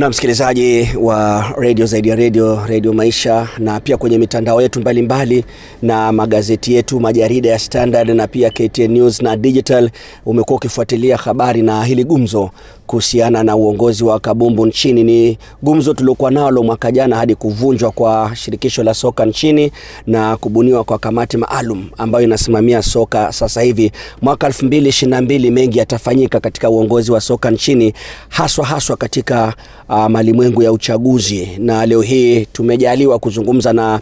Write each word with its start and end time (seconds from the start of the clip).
Na 0.00 0.08
msikilizaji 0.10 0.88
wa 1.00 1.44
redio 1.58 1.86
zaidi 1.86 2.08
ya 2.08 2.16
redio 2.16 2.66
redio 2.66 2.92
maisha 2.92 3.48
na 3.58 3.80
pia 3.80 3.96
kwenye 3.96 4.18
mitandao 4.18 4.62
yetu 4.62 4.80
mbalimbali 4.80 5.44
na 5.82 6.12
magazeti 6.12 6.74
yetu 6.74 7.00
majarida 7.00 7.48
ya 7.50 7.58
standard 7.58 8.08
na 8.10 8.26
pia 8.26 8.50
KTN 8.50 8.88
news 8.90 9.22
na 9.22 9.36
digital 9.36 9.90
umekuwa 10.26 10.56
ukifuatilia 10.56 11.16
habari 11.16 11.62
na 11.62 11.84
hili 11.84 12.04
gumzo 12.04 12.50
kuhusiana 12.90 13.42
na 13.44 13.56
uongozi 13.56 14.04
wa 14.04 14.20
kabumbu 14.20 14.66
nchini 14.66 15.04
ni 15.04 15.38
gumzo 15.62 15.94
tuliokuwa 15.94 16.30
nalo 16.30 16.62
mwaka 16.62 16.92
jana 16.92 17.16
hadi 17.16 17.34
kuvunjwa 17.34 17.90
kwa 17.90 18.30
shirikisho 18.36 18.82
la 18.82 18.94
soka 18.94 19.26
nchini 19.26 19.72
na 20.06 20.36
kubuniwa 20.36 20.84
kwa 20.84 20.98
kamati 20.98 21.36
maalum 21.36 21.90
ambayo 21.98 22.24
inasimamia 22.24 22.82
soka 22.82 23.32
sasa 23.32 23.60
hivi. 23.62 23.92
Mwaka 24.22 24.48
2022 24.48 25.50
mengi 25.50 25.78
yatafanyika 25.78 26.40
katika 26.40 26.70
uongozi 26.70 27.12
wa 27.12 27.20
soka 27.20 27.50
nchini 27.50 27.94
haswa 28.28 28.66
haswa 28.66 28.96
katika 28.96 29.54
uh, 29.88 30.06
malimwengu 30.06 30.62
ya 30.62 30.72
uchaguzi. 30.72 31.48
Na 31.58 31.86
leo 31.86 32.02
hii 32.02 32.46
tumejaliwa 32.46 33.18
kuzungumza 33.18 33.72
na 33.72 34.00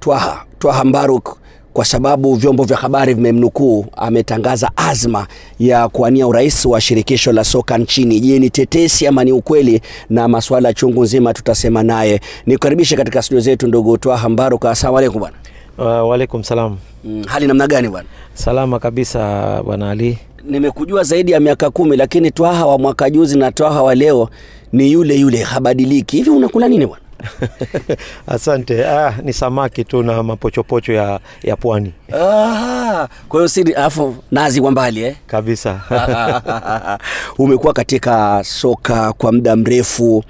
Twaha, 0.00 0.44
Twaha 0.58 0.84
Mbaruk 0.84 1.36
kwa 1.72 1.84
sababu 1.84 2.34
vyombo 2.34 2.64
vya 2.64 2.76
habari 2.76 3.14
vimemnukuu 3.14 3.86
ametangaza 3.96 4.70
azma 4.76 5.26
ya 5.58 5.88
kuwania 5.88 6.26
urais 6.26 6.64
wa 6.64 6.80
shirikisho 6.80 7.32
la 7.32 7.44
soka 7.44 7.78
nchini. 7.78 8.20
Je, 8.20 8.38
ni 8.38 8.50
tetesi 8.50 9.06
ama 9.06 9.24
ni 9.24 9.32
ukweli? 9.32 9.80
Na 10.10 10.28
masuala 10.28 10.74
chungu 10.74 11.02
nzima 11.04 11.34
tutasema 11.34 11.82
naye. 11.82 12.20
Nikukaribishe 12.46 12.96
katika 12.96 13.22
studio 13.22 13.40
zetu 13.40 13.66
ndugu 13.66 13.98
Twaha 13.98 14.28
Mbaruk. 14.28 14.64
Asalamu 14.64 14.98
alaykum 14.98 15.20
bwana. 15.20 15.36
Uh, 15.78 15.86
waalaikum 16.10 16.42
salam. 16.44 16.76
Mm, 17.04 17.24
hali 17.26 17.46
namna 17.46 17.66
gani 17.66 17.88
bwana? 17.88 18.08
Salama 18.34 18.78
kabisa 18.78 19.62
bwana 19.62 19.90
Ali. 19.90 20.18
Nimekujua 20.44 21.02
zaidi 21.02 21.32
ya 21.32 21.40
miaka 21.40 21.70
kumi, 21.70 21.96
lakini 21.96 22.30
Twaha 22.30 22.66
wa 22.66 22.78
mwaka 22.78 23.10
juzi 23.10 23.38
na 23.38 23.52
Twaha 23.52 23.82
wa 23.82 23.94
leo 23.94 24.28
ni 24.72 24.92
yule 24.92 25.14
yule, 25.16 25.42
habadiliki. 25.42 26.16
Hivi 26.16 26.30
unakula 26.30 26.68
nini 26.68 26.86
bwana? 26.86 27.02
Asante. 28.26 28.84
Ah, 28.86 29.14
ni 29.22 29.32
samaki 29.32 29.84
tu 29.84 30.02
na 30.02 30.22
mapochopocho 30.22 30.92
ya, 30.92 31.20
ya 31.42 31.56
pwani 31.56 31.92
Ah, 32.14 33.08
kwa 33.28 33.40
hiyo 33.40 33.48
si 33.48 33.60
alafu 33.62 34.16
nazi 34.30 34.60
kwa 34.60 34.70
mbali 34.70 35.02
eh? 35.02 35.16
kabisa. 35.26 35.80
umekuwa 37.38 37.72
katika 37.72 38.44
soka 38.44 39.12
kwa 39.12 39.32
muda 39.32 39.56
mrefu 39.56 40.24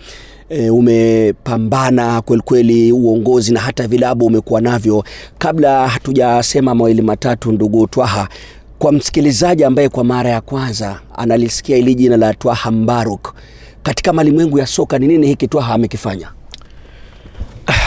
e, 0.49 0.71
umepambana 0.71 2.23
kwelikweli 2.23 2.93
uongozi 2.93 3.53
na 3.53 3.61
hata 3.61 3.89
vilabu 3.89 4.27
umekuwa 4.27 4.61
navyo 4.61 5.05
kabla 5.39 5.89
hatujasema 5.89 6.75
mawili 6.75 7.03
matatu 7.03 7.53
ndugu 7.53 7.87
twaha 7.87 8.29
kwa 8.79 8.93
msikilizaji 8.93 9.65
ambaye 9.65 9.89
kwa 9.89 10.05
mara 10.05 10.31
ya 10.31 10.41
kwanza 10.41 11.01
analisikia 11.17 11.77
hili 11.77 11.95
jina 11.95 12.17
la 12.17 12.35
twaha 12.35 12.71
mbaruk 12.71 13.35
katika 13.83 14.13
malimwengu 14.13 14.59
ya 14.59 14.67
soka 14.67 14.99
ni 14.99 15.07
nini 15.07 15.27
hiki 15.27 15.49
twaha 15.49 15.75
amekifanya 15.75 16.29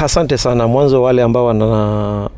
Asante 0.02 0.38
sana. 0.38 0.68
Mwanzo 0.68 1.02
wale 1.04 1.22
ambao 1.24 1.46
wana 1.46 2.30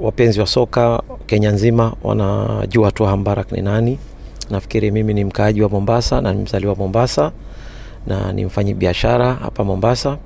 wapenzi 0.00 0.40
wa 0.40 0.46
soka 0.46 1.02
Kenya 1.26 1.50
nzima 1.50 1.92
wanajua 2.04 2.92
Twaha 2.92 3.16
Mbarak 3.16 3.52
ni 3.52 3.62
nani. 3.62 3.98
Nafikiri 4.50 4.90
mimi 4.90 5.14
ni 5.14 5.24
mkaaji 5.24 5.62
wa 5.62 5.68
Mombasa 5.68 6.20
na 6.20 6.32
nimzaliwa 6.34 6.74
Mombasa 6.74 7.32
na 8.06 8.32
ni 8.32 8.44
mfanyi 8.44 8.74
biashara 8.74 9.34
hapa 9.34 9.64
Mombasa, 9.64 10.16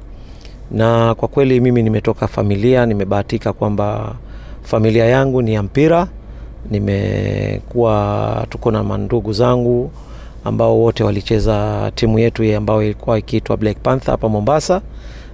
na 0.70 1.14
kwa 1.14 1.28
kweli 1.28 1.60
mimi 1.60 1.82
nimetoka 1.82 2.28
familia, 2.28 2.86
nimebahatika 2.86 3.52
kwamba 3.52 4.14
familia 4.62 5.04
yangu 5.06 5.42
ni 5.42 5.54
ya 5.54 5.62
mpira. 5.62 6.08
Nimekuwa 6.70 8.46
tuko 8.50 8.70
na 8.70 8.82
mandugu 8.84 9.32
zangu 9.32 9.90
ambao 10.44 10.78
wote 10.80 11.04
walicheza 11.04 11.90
timu 11.94 12.18
yetu 12.18 12.56
ambayo 12.56 12.82
ilikuwa 12.82 13.18
ikiitwa 13.18 13.56
Black 13.56 13.76
Panther 13.82 14.10
hapa 14.10 14.28
Mombasa 14.28 14.80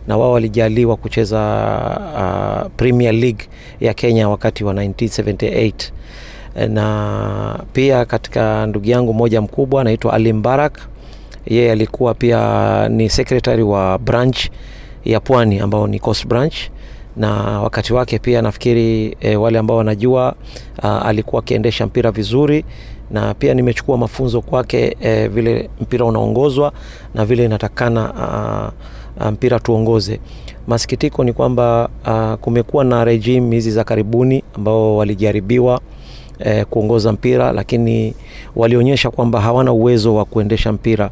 na 0.06 0.16
wao 0.16 0.32
walijaliwa 0.32 0.96
kucheza 0.96 1.40
uh, 2.64 2.70
Premier 2.76 3.14
League 3.14 3.44
ya 3.80 3.94
Kenya 3.94 4.28
wakati 4.28 4.64
wa 4.64 4.72
1978 4.74 5.72
na 6.68 7.58
pia 7.72 8.04
katika 8.04 8.66
ndugu 8.66 8.86
yangu 8.88 9.14
mmoja 9.14 9.40
mkubwa 9.40 9.80
anaitwa 9.80 10.12
Ali 10.12 10.32
Mbarak, 10.32 10.78
yeye 11.46 11.72
alikuwa 11.72 12.14
pia 12.14 12.88
ni 12.88 13.10
secretary 13.10 13.62
wa 13.62 13.98
branch 13.98 14.38
ya 15.04 15.20
Pwani 15.20 15.58
ambao 15.60 15.86
ni 15.86 15.98
Coast 15.98 16.26
Branch. 16.26 16.54
Na 17.16 17.30
wakati 17.60 17.92
wake 17.92 18.18
pia 18.18 18.42
nafikiri 18.42 19.16
e, 19.20 19.36
wale 19.36 19.58
ambao 19.58 19.76
wanajua 19.76 20.34
uh, 20.82 21.06
alikuwa 21.06 21.42
akiendesha 21.42 21.86
mpira 21.86 22.10
vizuri. 22.10 22.64
Na 23.10 23.34
pia 23.34 23.54
nimechukua 23.54 23.96
mafunzo 23.98 24.40
kwake 24.42 24.96
e, 25.00 25.28
vile 25.28 25.70
mpira 25.80 26.04
unaongozwa 26.04 26.72
na 27.14 27.24
vile 27.24 27.44
inatakana 27.44 28.12
uh, 28.12 28.72
mpira 29.32 29.60
tuongoze. 29.60 30.20
Masikitiko 30.66 31.24
ni 31.24 31.32
kwamba 31.32 31.88
uh, 32.06 32.34
kumekuwa 32.34 32.84
na 32.84 33.04
regime 33.04 33.54
hizi 33.56 33.70
za 33.70 33.84
karibuni 33.84 34.44
ambao 34.56 34.96
walijaribiwa 34.96 35.80
eh, 36.38 36.66
kuongoza 36.70 37.12
mpira 37.12 37.52
lakini 37.52 38.14
walionyesha 38.56 39.10
kwamba 39.10 39.40
hawana 39.40 39.72
uwezo 39.72 40.14
wa 40.14 40.24
kuendesha 40.24 40.72
mpira. 40.72 41.10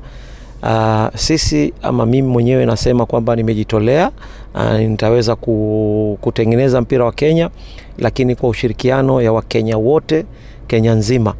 Uh, 0.62 1.06
sisi 1.14 1.72
ama 1.82 2.06
mimi 2.06 2.28
mwenyewe 2.28 2.66
nasema 2.66 3.06
kwamba 3.06 3.36
nimejitolea 3.36 4.10
uh, 4.54 4.78
nitaweza 4.78 5.36
ku, 5.36 6.18
kutengeneza 6.20 6.80
mpira 6.80 7.04
wa 7.04 7.12
Kenya, 7.12 7.50
lakini 7.98 8.34
kwa 8.36 8.48
ushirikiano 8.48 9.22
ya 9.22 9.32
Wakenya 9.32 9.78
wote 9.78 10.24
Kenya 10.66 10.94
nzima 10.94 11.34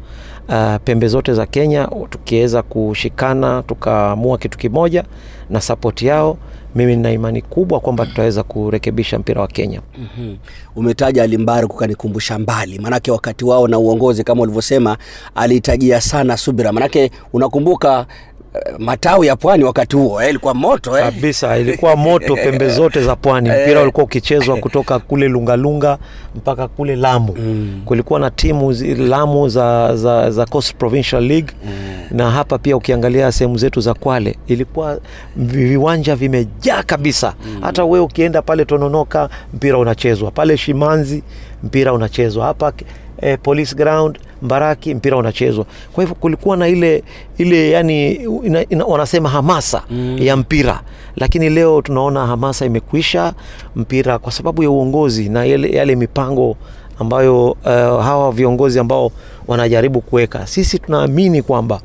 uh, 0.49 0.75
pembe 0.83 1.07
zote 1.07 1.33
za 1.33 1.45
Kenya 1.45 1.89
tukiweza 2.09 2.61
kushikana 2.63 3.63
tukaamua 3.67 4.37
kitu 4.37 4.57
kimoja 4.57 5.03
na 5.51 5.61
sapoti 5.61 6.05
yao, 6.07 6.37
mimi 6.75 6.95
nina 6.95 7.11
imani 7.11 7.41
kubwa 7.41 7.79
kwamba 7.79 8.05
tutaweza 8.05 8.43
kurekebisha 8.43 9.19
mpira 9.19 9.41
wa 9.41 9.47
Kenya. 9.47 9.81
mm-hmm. 9.97 10.37
umetaja 10.75 11.23
alimbari 11.23 11.67
kukanikumbusha 11.67 12.39
mbali 12.39 12.79
manake 12.79 13.11
wakati 13.11 13.45
wao 13.45 13.67
na 13.67 13.77
uongozi 13.79 14.23
kama 14.23 14.41
ulivyosema 14.41 14.97
alihitajia 15.35 16.01
sana 16.01 16.37
subira 16.37 16.71
manake 16.71 17.11
unakumbuka 17.33 18.05
eh, 18.53 18.75
matawi 18.79 19.27
ya 19.27 19.35
pwani 19.35 19.63
wakati 19.63 19.95
huo 19.95 20.21
eh, 20.23 20.29
ilikuwa 20.29 20.53
moto 20.53 20.97
eh? 20.97 21.03
kabisa 21.03 21.57
ilikuwa 21.57 21.95
moto 21.95 22.35
pembe 22.35 22.69
zote 22.79 23.01
za 23.03 23.15
pwani 23.15 23.49
mpira 23.49 23.81
ulikuwa 23.81 24.03
ukichezwa 24.03 24.57
kutoka 24.57 24.99
kule 24.99 25.27
lungalunga 25.27 25.97
mpaka 26.35 26.67
kule 26.67 26.95
lamu 26.95 27.35
mm. 27.39 27.81
kulikuwa 27.85 28.19
na 28.19 28.29
timu 28.31 28.71
lamu 28.97 29.49
za, 29.49 29.95
za, 29.95 30.31
za 30.31 30.45
Coast 30.45 30.75
Provincial 30.75 31.23
League 31.23 31.53
mm. 31.65 31.90
Na 32.11 32.31
hapa 32.31 32.57
pia 32.57 32.77
ukiangalia 32.77 33.31
sehemu 33.31 33.57
zetu 33.57 33.81
za 33.81 33.93
kwale 33.93 34.35
ilikuwa 34.47 34.99
viwanja 35.35 36.15
vimejaa 36.15 36.83
kabisa. 36.83 37.33
Mm. 37.45 37.57
hata 37.61 37.83
wewe 37.85 37.99
ukienda 38.05 38.41
pale 38.41 38.65
tononoka 38.65 39.29
mpira 39.53 39.77
unachezwa. 39.77 40.31
Pale 40.31 40.57
shimanzi 40.57 41.23
mpira 41.63 41.93
unachezwa. 41.93 42.45
Hapa 42.45 42.73
eh, 43.21 43.37
police 43.43 43.75
ground 43.75 44.19
mbaraki 44.41 44.95
mpira 44.95 45.17
unachezwa. 45.17 45.65
Kwa 45.93 46.03
hivyo 46.03 46.15
kulikuwa 46.15 46.57
na 46.57 46.67
ile 46.67 47.03
ile 47.37 47.69
yani 47.71 48.11
ina, 48.43 48.69
ina, 48.69 48.85
wanasema 48.85 49.29
hamasa 49.29 49.83
mm. 49.89 50.17
ya 50.21 50.37
mpira. 50.37 50.81
Lakini 51.15 51.49
leo 51.49 51.81
tunaona 51.81 52.27
hamasa 52.27 52.65
imekwisha 52.65 53.33
mpira 53.75 54.19
kwa 54.19 54.31
sababu 54.31 54.63
ya 54.63 54.69
uongozi 54.69 55.29
na 55.29 55.45
yale, 55.45 55.71
yale 55.71 55.95
mipango 55.95 56.57
ambayo 56.99 57.51
uh, 57.51 57.57
hawa 58.03 58.31
viongozi 58.31 58.79
ambao 58.79 59.11
wanajaribu 59.47 60.01
kuweka. 60.01 60.47
Sisi 60.47 60.79
tunaamini 60.79 61.41
kwamba 61.41 61.81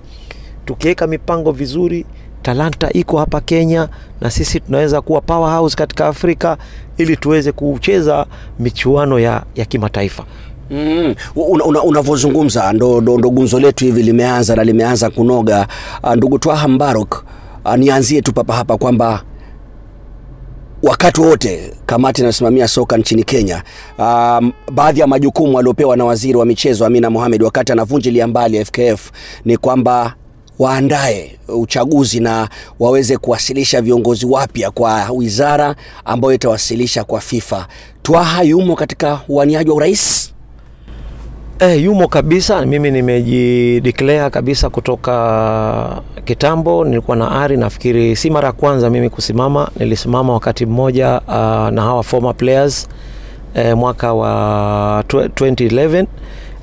tukiweka 0.66 1.06
mipango 1.06 1.52
vizuri 1.52 2.06
talanta 2.42 2.92
iko 2.92 3.18
hapa 3.18 3.40
kenya 3.40 3.88
na 4.20 4.30
sisi 4.30 4.60
tunaweza 4.60 5.00
kuwa 5.00 5.20
powerhouse 5.20 5.76
katika 5.76 6.06
afrika 6.06 6.56
ili 6.96 7.16
tuweze 7.16 7.52
kucheza 7.52 8.26
michuano 8.58 9.18
ya, 9.18 9.42
ya 9.54 9.64
kimataifa 9.64 10.24
Mm, 10.70 11.14
una- 11.36 11.64
una- 11.64 11.82
ndo, 12.72 13.00
ndo, 13.00 13.18
ndo 13.18 13.30
gumzo 13.30 13.60
letu 13.60 13.84
hivi 13.84 14.02
limeanza 14.02 14.56
na 14.56 14.64
limeanza 14.64 15.10
kunoga. 15.10 15.68
Ah, 16.02 16.16
Ndugu 16.16 16.38
Twaha 16.38 16.68
Mbaruk, 16.68 17.24
ah, 17.64 17.76
nianzie 17.76 18.22
tu 18.22 18.32
papa 18.32 18.54
hapa 18.54 18.76
kwamba 18.78 19.22
wakati 20.82 21.20
wote 21.20 21.72
kamati 21.86 22.20
inayosimamia 22.20 22.68
soka 22.68 22.96
nchini 22.96 23.24
Kenya, 23.24 23.62
um, 23.98 24.52
baadhi 24.72 25.00
ya 25.00 25.06
majukumu 25.06 25.58
aliopewa 25.58 25.96
na 25.96 26.04
waziri 26.04 26.38
wa 26.38 26.46
michezo 26.46 26.86
Amina 26.86 27.10
Mohamed 27.10 27.42
wakati 27.42 27.72
anavunjilia 27.72 28.26
mbali 28.26 28.64
FKF 28.64 29.10
ni 29.44 29.56
kwamba 29.56 30.14
waandae 30.58 31.38
uchaguzi 31.49 32.20
na 32.20 32.49
waweze 32.81 33.17
kuwasilisha 33.17 33.81
viongozi 33.82 34.26
wapya 34.26 34.70
kwa 34.70 35.11
wizara 35.11 35.75
ambayo 36.05 36.35
itawasilisha 36.35 37.05
kwa 37.05 37.20
FIFA. 37.20 37.67
Twaha 38.03 38.43
yumo 38.43 38.76
katika 38.76 39.20
uaniaji 39.29 39.70
wa 39.70 39.76
urais? 39.76 40.32
Eh, 41.58 41.85
yumo 41.85 42.08
kabisa. 42.08 42.67
Mimi 42.67 42.91
nimejideclare 42.91 44.31
kabisa 44.31 44.70
kutoka 44.70 46.03
kitambo. 46.25 46.85
Nilikuwa 46.85 47.17
na 47.17 47.31
ari, 47.31 47.56
nafikiri 47.56 48.17
si 48.17 48.31
mara 48.31 48.47
ya 48.47 48.52
kwanza 48.52 48.91
mimi 48.91 49.11
kusimama. 49.11 49.70
Nilisimama 49.79 50.32
wakati 50.32 50.67
mmoja 50.67 51.20
uh, 51.29 51.35
na 51.75 51.82
hawa 51.82 52.02
former 52.02 52.35
players 52.37 52.88
eh, 53.55 53.76
mwaka 53.76 54.14
wa 54.14 55.05
2011 55.09 56.06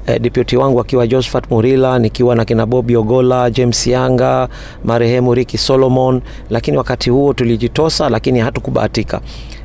eh, 0.07 0.19
deputy 0.21 0.57
wangu 0.57 0.79
akiwa 0.79 1.07
Josephat 1.07 1.51
Murila, 1.51 1.99
nikiwa 1.99 2.35
na 2.35 2.45
kina 2.45 2.65
Bobby 2.65 2.95
Ogola, 2.95 3.49
James 3.51 3.87
Yanga, 3.87 4.49
marehemu 4.85 5.33
Ricky 5.33 5.57
Solomon, 5.57 6.21
lakini 6.49 6.77
wakati 6.77 7.09
huo 7.09 7.33
tulijitosa, 7.33 8.09
lakini 8.09 8.39
hatukubahatika. 8.39 9.21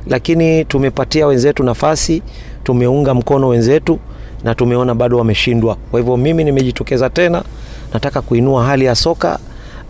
Lakini 0.07 0.65
tumepatia 0.65 1.27
wenzetu 1.27 1.63
nafasi, 1.63 2.21
tumeunga 2.63 3.13
mkono 3.13 3.47
wenzetu 3.47 3.99
na 4.43 4.55
tumeona 4.55 4.95
bado 4.95 5.17
wameshindwa. 5.17 5.75
Kwa 5.91 5.99
hivyo 5.99 6.17
mimi 6.17 6.43
nimejitokeza 6.43 7.09
tena, 7.09 7.43
nataka 7.93 8.21
kuinua 8.21 8.63
hali 8.63 8.85
ya 8.85 8.95
soka 8.95 9.39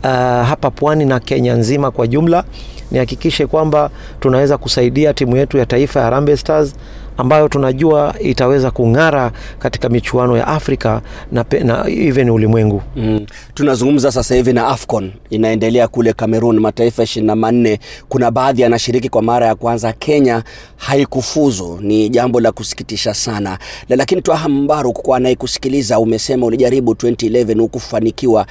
uh, 0.03 0.09
hapa 0.47 0.71
pwani 0.71 1.05
na 1.05 1.19
Kenya 1.19 1.55
nzima 1.55 1.91
kwa 1.91 2.07
jumla, 2.07 2.43
nihakikishe 2.91 3.47
kwamba 3.47 3.89
tunaweza 4.19 4.57
kusaidia 4.57 5.13
timu 5.13 5.37
yetu 5.37 5.57
ya 5.57 5.65
taifa 5.65 5.99
ya 5.99 6.05
Harambee 6.05 6.35
Stars 6.35 6.75
ambayo 7.19 7.47
tunajua 7.47 8.15
itaweza 8.19 8.71
kung'ara 8.71 9.31
katika 9.59 9.89
michuano 9.89 10.37
ya 10.37 10.47
Afrika 10.47 11.01
na, 11.31 11.43
pe, 11.43 11.59
na 11.59 11.89
even 11.89 12.29
ulimwengu. 12.29 12.81
Mm. 12.95 13.25
Tunazungumza 13.53 14.11
sasa 14.11 14.35
hivi 14.35 14.53
na 14.53 14.67
AFCON 14.67 15.11
inaendelea 15.29 15.87
kule 15.87 16.13
Cameroon, 16.13 16.59
mataifa 16.59 17.03
ishirini 17.03 17.27
na 17.27 17.35
manne. 17.35 17.79
Kuna 18.09 18.31
baadhi 18.31 18.61
yanashiriki 18.61 19.09
kwa 19.09 19.21
mara 19.21 19.45
ya 19.47 19.55
kwanza. 19.55 19.93
Kenya 19.93 20.43
haikufuzu, 20.77 21.79
ni 21.81 22.09
jambo 22.09 22.39
la 22.39 22.51
kusikitisha 22.51 23.13
sana. 23.13 23.57
Lakini 23.89 24.21
Twaha 24.21 24.49
Mbaruk, 24.49 25.01
kwa 25.01 25.17
anayekusikiliza, 25.17 25.99
umesema 25.99 26.45
ulijaribu 26.45 26.91
2011 26.93 27.59
hukufanikiwa. 27.61 28.45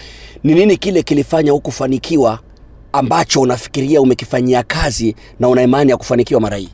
Ni 0.45 0.55
nini 0.55 0.77
kile 0.77 1.03
kilifanya 1.03 1.53
hukufanikiwa 1.53 2.39
ambacho 2.93 3.41
unafikiria 3.41 4.01
umekifanyia 4.01 4.63
kazi 4.63 5.15
na 5.41 5.49
una 5.49 5.63
imani 5.63 5.91
ya 5.91 5.97
kufanikiwa 5.97 6.41
mara 6.41 6.57
hii? 6.57 6.69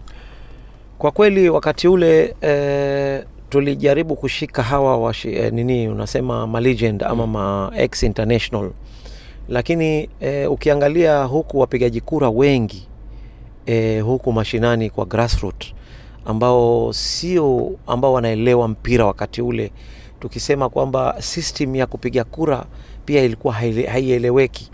Kwa 0.98 1.10
kweli 1.10 1.48
wakati 1.50 1.88
ule 1.88 2.34
e, 2.42 3.24
tulijaribu 3.48 4.16
kushika 4.16 4.62
hawa 4.62 4.96
washi, 4.96 5.28
e, 5.34 5.50
nini 5.50 5.88
unasema 5.88 6.46
ma 6.46 6.60
ama 7.06 7.26
ma 7.26 7.72
ex 7.76 8.02
international, 8.02 8.70
lakini 9.48 10.08
e, 10.20 10.46
ukiangalia 10.46 11.24
huku 11.24 11.58
wapigaji 11.60 12.00
kura 12.00 12.30
wengi 12.30 12.88
e, 13.66 14.00
huku 14.00 14.32
mashinani 14.32 14.90
kwa 14.90 15.04
grassroot 15.06 15.74
ambao 16.24 16.92
sio 16.92 17.72
ambao 17.86 18.12
wanaelewa 18.12 18.68
mpira 18.68 19.06
wakati 19.06 19.42
ule, 19.42 19.70
tukisema 20.20 20.68
kwamba 20.68 21.16
system 21.22 21.76
ya 21.76 21.86
kupiga 21.86 22.24
kura 22.24 22.64
pia 23.04 23.22
ilikuwa 23.22 23.54
haieleweki. 23.54 24.70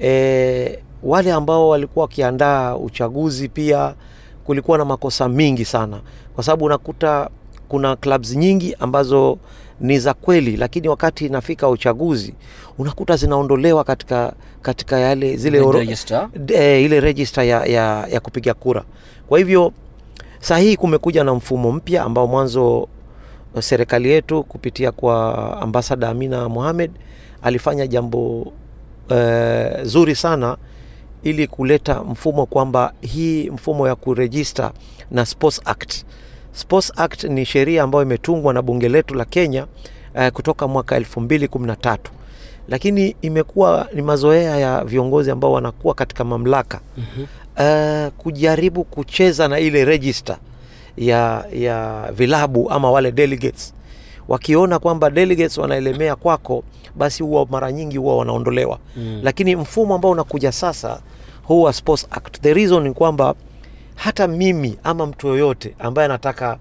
E, 0.00 0.78
wale 1.02 1.32
ambao 1.32 1.68
walikuwa 1.68 2.02
wakiandaa 2.02 2.76
uchaguzi 2.76 3.48
pia 3.48 3.94
kulikuwa 4.44 4.78
na 4.78 4.84
makosa 4.84 5.28
mingi 5.28 5.64
sana, 5.64 6.00
kwa 6.34 6.44
sababu 6.44 6.64
unakuta 6.64 7.30
kuna 7.68 7.96
clubs 7.96 8.36
nyingi 8.36 8.76
ambazo 8.80 9.38
ni 9.80 9.98
za 9.98 10.14
kweli, 10.14 10.56
lakini 10.56 10.88
wakati 10.88 11.26
inafika 11.26 11.68
uchaguzi 11.68 12.34
unakuta 12.78 13.16
zinaondolewa 13.16 13.84
katika, 13.84 14.32
katika 14.62 14.98
yale 14.98 15.36
zile 15.36 15.60
oro, 15.60 15.78
Register. 15.78 16.28
De, 16.36 16.84
ile 16.84 17.00
register 17.00 17.44
ya, 17.44 17.64
ya, 17.66 18.06
ya 18.10 18.20
kupiga 18.20 18.54
kura. 18.54 18.82
Kwa 19.28 19.38
hivyo 19.38 19.72
saa 20.40 20.58
hii 20.58 20.76
kumekuja 20.76 21.24
na 21.24 21.34
mfumo 21.34 21.72
mpya 21.72 22.02
ambao 22.02 22.26
mwanzo 22.26 22.88
serikali 23.60 24.10
yetu 24.10 24.42
kupitia 24.42 24.92
kwa 24.92 25.34
ambasada 25.62 26.08
Amina 26.08 26.48
Mohamed 26.48 26.90
alifanya 27.42 27.86
jambo 27.86 28.52
eh, 29.08 29.82
zuri 29.84 30.14
sana 30.14 30.56
ili 31.24 31.46
kuleta 31.46 32.02
mfumo 32.02 32.46
kwamba 32.46 32.92
hii 33.00 33.50
mfumo 33.50 33.88
ya 33.88 33.94
kurejista 33.94 34.72
na 35.10 35.26
Sports 35.26 35.60
Act. 35.64 36.04
Sports 36.52 36.92
Act 36.96 37.24
ni 37.24 37.44
sheria 37.44 37.82
ambayo 37.82 38.04
imetungwa 38.04 38.54
na 38.54 38.62
bunge 38.62 38.88
letu 38.88 39.14
la 39.14 39.24
Kenya 39.24 39.66
uh, 40.14 40.28
kutoka 40.28 40.68
mwaka 40.68 40.98
2013 40.98 41.98
lakini 42.68 43.16
imekuwa 43.22 43.88
ni 43.94 44.02
mazoea 44.02 44.56
ya 44.56 44.84
viongozi 44.84 45.30
ambao 45.30 45.52
wanakuwa 45.52 45.94
katika 45.94 46.24
mamlaka 46.24 46.80
mm-hmm. 46.96 47.24
uh, 47.66 48.12
kujaribu 48.12 48.84
kucheza 48.84 49.48
na 49.48 49.58
ile 49.58 49.84
register 49.84 50.36
ya, 50.96 51.44
ya 51.52 52.08
vilabu 52.16 52.70
ama 52.70 52.90
wale 52.90 53.12
delegates 53.12 53.74
wakiona 54.28 54.78
kwamba 54.78 55.10
delegates 55.10 55.58
wanaelemea 55.58 56.16
kwako 56.16 56.64
basi 56.96 57.22
huwa 57.22 57.46
mara 57.50 57.72
nyingi 57.72 57.96
huwa 57.96 58.16
wanaondolewa 58.16 58.78
mm. 58.96 59.20
lakini 59.22 59.56
mfumo 59.56 59.94
ambao 59.94 60.10
unakuja 60.10 60.52
sasa 60.52 61.00
huwa 61.44 61.72
Sports 61.72 62.06
Act. 62.10 62.40
The 62.40 62.54
reason 62.54 62.82
ni 62.82 62.92
kwamba 62.94 63.34
hata 63.94 64.28
mimi 64.28 64.78
ama 64.84 65.06
mtu 65.06 65.28
yoyote 65.28 65.74
ambaye 65.78 66.06
anataka 66.06 66.58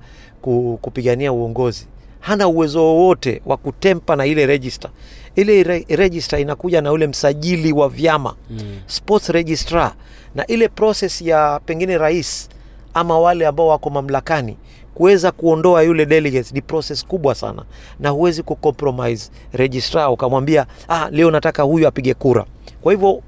kupigania 0.81 1.31
uongozi 1.31 1.87
hana 2.19 2.47
uwezo 2.47 2.83
wowote 2.83 3.41
wa 3.45 3.57
kutempa 3.57 4.15
na 4.15 4.25
ile 4.25 4.45
register. 4.45 4.91
Ile 5.35 5.63
re 5.63 5.85
register 5.89 6.39
inakuja 6.39 6.81
na 6.81 6.91
ule 6.91 7.07
msajili 7.07 7.73
wa 7.73 7.89
vyama 7.89 8.35
mm. 8.49 8.79
sports 8.87 9.29
registrar, 9.29 9.93
na 10.35 10.47
ile 10.47 10.67
process 10.67 11.21
ya 11.21 11.61
pengine 11.65 11.97
rais 11.97 12.49
ama 12.93 13.19
wale 13.19 13.47
ambao 13.47 13.67
wako 13.67 13.89
mamlakani 13.89 14.57
kuweza 14.93 15.31
kuondoa 15.31 15.83
yule 15.83 16.05
delegates 16.05 16.53
ni 16.53 16.61
process 16.61 17.05
kubwa 17.05 17.35
sana, 17.35 17.63
na 17.99 18.09
huwezi 18.09 18.43
kucompromise 18.43 19.31
registrar 19.53 20.09
ukamwambia 20.11 20.65
ah, 20.89 21.09
leo 21.11 21.31
nataka 21.31 21.63
huyu 21.63 21.87
apige 21.87 22.13
kura. 22.13 22.45
Kwa 22.81 22.91
hivyo 22.93 23.21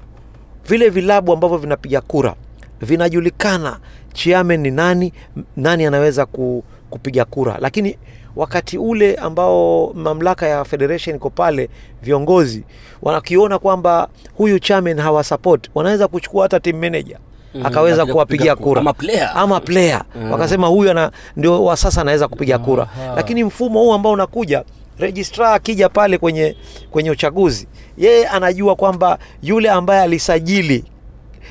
vile 0.68 0.88
vilabu 0.88 1.32
ambavyo 1.32 1.58
vinapiga 1.58 2.00
kura 2.00 2.34
vinajulikana 2.80 3.78
chairman 4.12 4.60
ni 4.60 4.70
nani, 4.70 5.12
nani 5.56 5.86
anaweza 5.86 6.26
ku, 6.26 6.64
kupiga 6.90 7.24
kura, 7.24 7.56
lakini 7.60 7.98
wakati 8.36 8.78
ule 8.78 9.14
ambao 9.14 9.92
mamlaka 9.94 10.46
ya 10.46 10.64
federation 10.64 11.16
iko 11.16 11.30
pale, 11.30 11.68
viongozi 12.02 12.64
wanakiona 13.02 13.58
kwamba 13.58 14.08
huyu 14.36 14.58
chairman 14.58 14.98
hawasupport, 15.00 15.70
wanaweza 15.74 16.08
kuchukua 16.08 16.42
hata 16.42 16.60
team 16.60 16.76
manager 16.80 17.18
Mm, 17.54 17.66
akaweza 17.66 18.06
kuwapigia 18.06 18.56
kura. 18.56 18.80
ama 18.80 18.92
player. 18.92 19.30
ama 19.34 19.60
player. 19.60 20.04
Wakasema 20.30 20.66
huyu 20.66 20.90
ana 20.90 21.10
ndio 21.36 21.64
wa 21.64 21.76
sasa 21.76 22.00
anaweza 22.00 22.28
kupiga 22.28 22.58
kura. 22.58 22.88
Lakini 23.16 23.44
mfumo 23.44 23.80
huu 23.80 23.92
ambao 23.94 24.12
unakuja 24.12 24.64
registrar 24.98 25.54
akija 25.54 25.88
pale 25.88 26.18
kwenye 26.18 26.56
kwenye 26.90 27.10
uchaguzi. 27.10 27.68
Yeye 27.98 28.26
anajua 28.28 28.76
kwamba 28.76 29.18
yule 29.42 29.70
ambaye 29.70 30.00
alisajili 30.02 30.84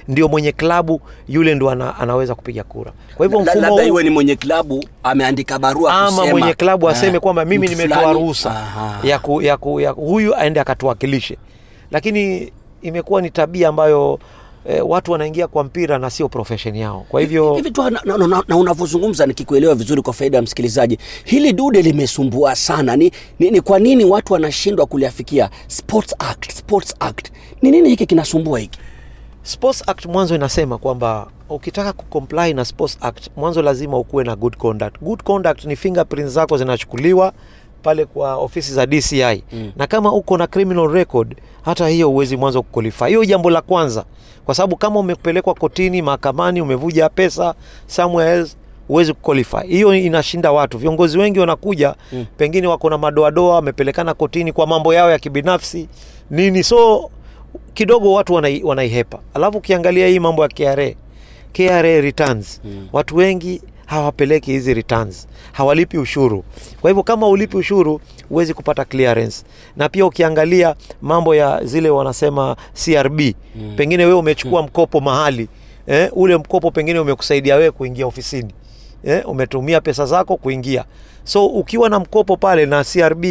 ndio 0.07 0.27
mwenye 0.27 0.51
klabu 0.51 1.01
yule 1.27 1.55
ndo 1.55 1.69
ana, 1.69 1.95
anaweza 1.99 2.35
kupiga 2.35 2.63
kura. 2.63 2.91
Kwa 3.17 3.25
hivyo 3.25 3.39
mfumo 3.39 3.61
labda 3.61 3.81
huu 3.83 3.87
iwe 3.87 4.03
ni 4.03 4.09
mwenye 4.09 4.35
klabu 4.35 4.85
ameandika 5.03 5.59
barua 5.59 5.93
ama 5.93 6.11
kusema, 6.17 6.29
mwenye 6.39 6.53
klabu 6.53 6.89
aseme 6.89 7.13
eh, 7.13 7.19
kwamba 7.19 7.45
mimi 7.45 7.67
nimetoa 7.67 8.13
ruhusa 8.13 8.65
ya, 9.03 9.19
ku, 9.19 9.41
ya, 9.41 9.57
ku, 9.57 9.79
ya 9.79 9.91
huyu 9.91 10.35
aende 10.35 10.59
akatuwakilishe. 10.59 11.37
Lakini 11.91 12.51
imekuwa 12.81 13.21
ni 13.21 13.29
tabia 13.29 13.69
ambayo 13.69 14.19
eh, 14.65 14.89
watu 14.89 15.11
wanaingia 15.11 15.47
kwa 15.47 15.63
mpira 15.63 15.99
na 15.99 16.09
sio 16.09 16.29
profession 16.29 16.75
yao. 16.75 17.05
Kwa 17.09 17.21
hivyo 17.21 17.55
hivi 17.55 17.71
tu 17.71 17.89
na, 17.89 18.01
na, 18.05 18.17
na, 18.27 18.43
na 18.47 18.57
unavyozungumza 18.57 19.25
nikikuelewa 19.25 19.75
vizuri 19.75 20.01
kwa 20.01 20.13
faida 20.13 20.37
ya 20.37 20.41
msikilizaji 20.41 20.97
hili 21.25 21.53
dude 21.53 21.81
limesumbua 21.81 22.55
sana. 22.55 22.95
Ni, 22.95 23.11
ni, 23.39 23.51
ni 23.51 23.61
kwa 23.61 23.79
nini 23.79 24.05
watu 24.05 24.33
wanashindwa 24.33 24.85
kuliafikia? 24.85 25.49
Sports 25.67 26.15
act 26.19 26.51
sports 26.51 26.95
act. 26.99 27.31
Ni 27.61 27.71
nini 27.71 27.89
hiki 27.89 28.05
kinasumbua 28.05 28.59
hiki? 28.59 28.79
Sports 29.43 29.83
Act 29.89 30.05
mwanzo 30.05 30.35
inasema 30.35 30.77
kwamba 30.77 31.27
ukitaka 31.49 31.93
kucomply 31.93 32.53
na 32.53 32.65
Sports 32.65 32.97
Act 33.01 33.27
mwanzo 33.37 33.61
lazima 33.61 33.97
ukuwe 33.97 34.23
na 34.23 34.35
good 34.35 34.57
conduct. 34.57 34.95
Good 35.01 35.23
conduct 35.23 35.65
ni 35.65 35.75
fingerprints 35.75 36.31
zako 36.33 36.57
zinachukuliwa 36.57 37.33
pale 37.85 38.05
kwa 38.05 38.35
ofisi 38.35 38.73
za 38.73 38.85
DCI 38.85 39.43
mm. 39.53 39.71
na 39.75 39.87
kama 39.87 40.11
uko 40.13 40.37
na 40.37 40.47
criminal 40.47 40.91
record 40.91 41.35
hata 41.61 41.87
hiyo 41.87 42.09
huwezi 42.09 42.37
mwanzo 42.37 42.61
kuqualify. 42.63 43.05
Hiyo 43.05 43.25
jambo 43.25 43.49
la 43.49 43.61
kwanza, 43.61 44.05
kwa 44.45 44.55
sababu 44.55 44.75
kama 44.77 44.99
umepelekwa 44.99 45.53
kotini, 45.53 46.01
mahakamani, 46.01 46.61
umevuja 46.61 47.09
pesa 47.09 47.55
somewhere 47.87 48.31
else 48.37 48.55
huwezi 48.87 49.13
kuqualify. 49.13 49.67
Hiyo 49.67 49.95
inashinda 49.95 50.51
watu. 50.51 50.77
Viongozi 50.77 51.17
wengi 51.17 51.39
wanakuja 51.39 51.95
mm. 52.13 52.25
pengine 52.37 52.67
wako 52.67 52.89
na 52.89 52.97
madoadoa, 52.97 53.55
wamepelekana 53.55 54.13
kotini 54.13 54.51
kwa 54.53 54.67
mambo 54.67 54.93
yao 54.93 55.11
ya 55.11 55.19
kibinafsi 55.19 55.87
nini, 56.29 56.63
so 56.63 57.09
kidogo 57.73 58.13
watu 58.13 58.33
wanai, 58.33 58.63
wanaihepa. 58.63 59.19
Alafu 59.33 59.57
ukiangalia 59.57 60.07
hii 60.07 60.19
mambo 60.19 60.43
ya 60.43 60.49
KRA, 60.49 60.91
KRA 61.53 62.01
returns 62.01 62.61
mm. 62.63 62.87
watu 62.93 63.15
wengi 63.15 63.61
hawapeleki 63.85 64.51
hizi 64.51 64.73
returns 64.73 65.27
hawalipi 65.51 65.97
ushuru. 65.97 66.43
Kwa 66.81 66.89
hivyo 66.89 67.03
kama 67.03 67.27
ulipi 67.27 67.57
ushuru 67.57 68.01
huwezi 68.29 68.53
kupata 68.53 68.85
clearance. 68.85 69.43
Na 69.77 69.89
pia 69.89 70.05
ukiangalia 70.05 70.75
mambo 71.01 71.35
ya 71.35 71.65
zile 71.65 71.89
wanasema 71.89 72.55
crb 72.85 73.19
mm. 73.21 73.73
pengine 73.75 74.05
wewe 74.05 74.17
umechukua 74.19 74.61
mm. 74.61 74.67
mkopo 74.67 74.99
mahali 74.99 75.47
eh, 75.87 76.09
ule 76.13 76.37
mkopo 76.37 76.71
pengine 76.71 76.99
umekusaidia 76.99 77.55
wewe 77.55 77.71
kuingia 77.71 78.07
ofisini 78.07 78.53
eh, 79.03 79.29
umetumia 79.29 79.81
pesa 79.81 80.05
zako 80.05 80.37
kuingia. 80.37 80.85
So 81.23 81.45
ukiwa 81.45 81.89
na 81.89 81.99
mkopo 81.99 82.37
pale 82.37 82.65
na 82.65 82.83
crb 82.83 83.25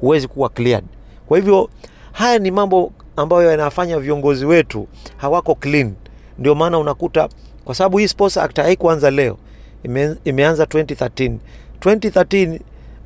huwezi 0.00 0.28
kuwa 0.28 0.48
cleared. 0.48 0.84
Kwa 1.26 1.38
hivyo 1.38 1.70
haya 2.12 2.38
ni 2.38 2.50
mambo 2.50 2.92
ambayo 3.16 3.50
yanafanya 3.50 3.98
viongozi 3.98 4.46
wetu 4.46 4.88
hawako 5.16 5.54
clean. 5.54 5.94
Ndio 6.38 6.54
maana 6.54 6.78
unakuta 6.78 7.28
kwa 7.64 7.74
sababu 7.74 7.98
hii 7.98 8.08
sports 8.08 8.36
act 8.36 8.56
haikuanza 8.58 9.10
leo 9.10 9.36
ime, 9.84 10.14
imeanza 10.24 10.64
2013 10.64 11.32
2013 11.80 12.58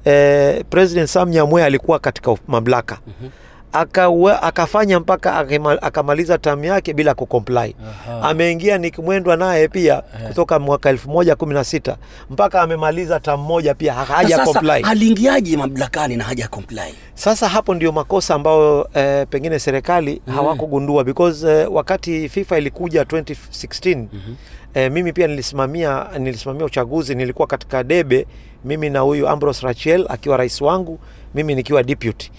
eh, 0.04 0.64
president 0.71 1.09
sam 1.09 1.31
nyamwe 1.31 1.64
alikuwa 1.64 1.99
katika 1.99 2.37
mamlaka 2.49 2.99
mm-hmm. 3.07 3.31
Akawe, 3.75 4.33
akafanya 4.43 5.00
mpaka 5.00 5.37
akamaliza 5.83 6.38
tamu 6.38 6.64
yake 6.64 6.93
bila 6.93 7.14
kucomply. 7.14 7.76
Ameingia 8.23 8.78
Nick 8.78 8.99
Mwendwa 8.99 9.37
naye 9.37 9.69
pia 9.69 10.02
kutoka 10.28 10.59
mwaka 10.59 10.93
1016 10.93 11.97
mpaka 12.31 12.62
amemaliza 12.62 13.21
tamu 13.21 13.43
moja 13.45 13.75
pia 13.75 13.93
haja 13.95 14.38
comply. 14.38 14.69
sasa 14.83 14.90
aliingiaje 14.90 15.57
mamlakani 15.57 16.16
na 16.16 16.25
haja 16.25 16.49
comply? 16.49 16.95
Sasa 17.14 17.49
hapo 17.49 17.75
ndio 17.75 17.93
makosa 17.93 18.35
ambayo 18.35 18.88
eh, 18.95 19.26
pengine 19.31 19.59
serikali 19.59 20.23
mm. 20.26 20.35
hawakugundua 20.35 21.04
because 21.04 21.49
eh, 21.50 21.73
wakati 21.73 22.28
FIFA 22.28 22.59
ilikuja 22.59 23.02
2016 23.02 23.97
mm-hmm. 23.97 24.37
eh, 24.75 24.93
mimi 24.93 25.12
pia 25.12 25.26
nilisimamia 25.26 26.07
nilisimamia 26.19 26.64
uchaguzi 26.66 27.14
nilikuwa 27.14 27.49
katika 27.49 27.83
debe 27.85 28.26
mimi 28.64 28.90
na 28.90 29.00
huyu 29.00 29.28
Ambrose 29.28 29.66
Rachel 29.66 30.07
akiwa 30.09 30.37
rais 30.37 30.61
wangu 30.61 30.99
mimi 31.35 31.54
nikiwa 31.54 31.83
deputy 31.83 32.31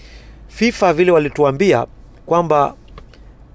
FIFA 0.56 0.92
vile 0.92 1.10
walituambia 1.12 1.86
kwamba 2.26 2.74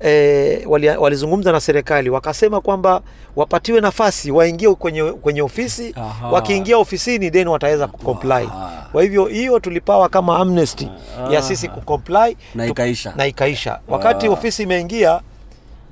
E, 0.05 0.65
wali, 0.65 0.89
walizungumza 0.89 1.51
na 1.51 1.59
serikali 1.59 2.09
wakasema 2.09 2.61
kwamba 2.61 3.01
wapatiwe 3.35 3.81
nafasi 3.81 4.31
waingie 4.31 4.73
kwenye, 4.75 5.03
kwenye 5.03 5.41
ofisi 5.41 5.93
Aha. 5.97 6.27
wakiingia 6.31 6.77
ofisini 6.77 7.31
then 7.31 7.47
wataweza 7.47 7.87
kucomply. 7.87 8.49
Kwa 8.91 9.03
hivyo 9.03 9.25
hiyo 9.25 9.59
tulipawa 9.59 10.09
kama 10.09 10.37
amnesty 10.39 10.89
ya 11.29 11.41
sisi 11.41 11.67
kucomply. 11.69 12.37
Na 12.55 12.65
ikaisha. 12.67 13.13
na 13.15 13.25
ikaisha. 13.27 13.79
Wakati 13.87 14.27
ofisi 14.27 14.63
imeingia 14.63 15.21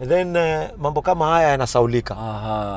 then 0.08 0.38
uh, 0.38 0.64
mambo 0.78 1.02
kama 1.02 1.28
haya 1.28 1.50
yanasaulika. 1.50 2.16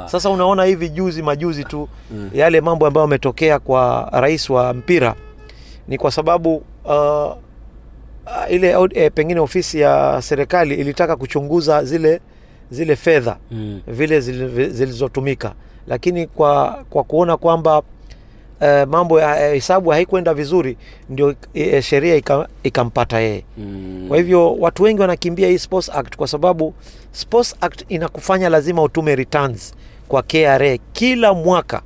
Sasa 0.06 0.30
unaona 0.30 0.64
hivi 0.64 0.88
juzi 0.88 1.22
majuzi 1.22 1.64
tu 1.64 1.88
mm. 2.10 2.30
yale 2.34 2.60
mambo 2.60 2.86
ambayo 2.86 3.04
yametokea 3.04 3.58
kwa 3.58 4.08
rais 4.12 4.50
wa 4.50 4.74
mpira 4.74 5.14
ni 5.88 5.98
kwa 5.98 6.10
sababu 6.10 6.62
uh, 6.84 7.32
ile 8.50 8.72
au- 8.74 8.88
eh, 8.94 9.12
pengine 9.14 9.40
ofisi 9.40 9.80
ya 9.80 10.18
serikali 10.22 10.74
ilitaka 10.74 11.16
kuchunguza 11.16 11.84
zile 11.84 12.20
zile 12.70 12.96
fedha 12.96 13.36
Mm. 13.50 13.80
vile 13.86 14.20
zili- 14.20 14.68
zilizotumika 14.68 15.52
lakini 15.86 16.26
kwa, 16.26 16.84
kwa 16.90 17.04
kuona 17.04 17.36
kwamba 17.36 17.82
eh, 18.60 18.86
mambo 18.88 19.20
ya 19.20 19.46
eh, 19.48 19.54
hesabu 19.54 19.90
haikwenda 19.90 20.34
vizuri 20.34 20.76
ndio 21.10 21.34
eh, 21.54 21.82
sheria 21.82 22.22
ikampata 22.62 23.20
yeye 23.20 23.44
Mm. 23.58 24.04
kwa 24.08 24.16
hivyo 24.16 24.54
watu 24.54 24.82
wengi 24.82 25.00
wanakimbia 25.00 25.48
hii 25.48 25.58
Sports 25.58 25.90
Act 25.94 26.16
kwa 26.16 26.28
sababu 26.28 26.74
Sports 27.12 27.56
Act 27.60 27.84
inakufanya 27.88 28.48
lazima 28.48 28.82
utume 28.82 29.16
returns 29.16 29.74
kwa 30.08 30.22
KRA 30.22 30.78
kila 30.92 31.34
mwaka, 31.34 31.82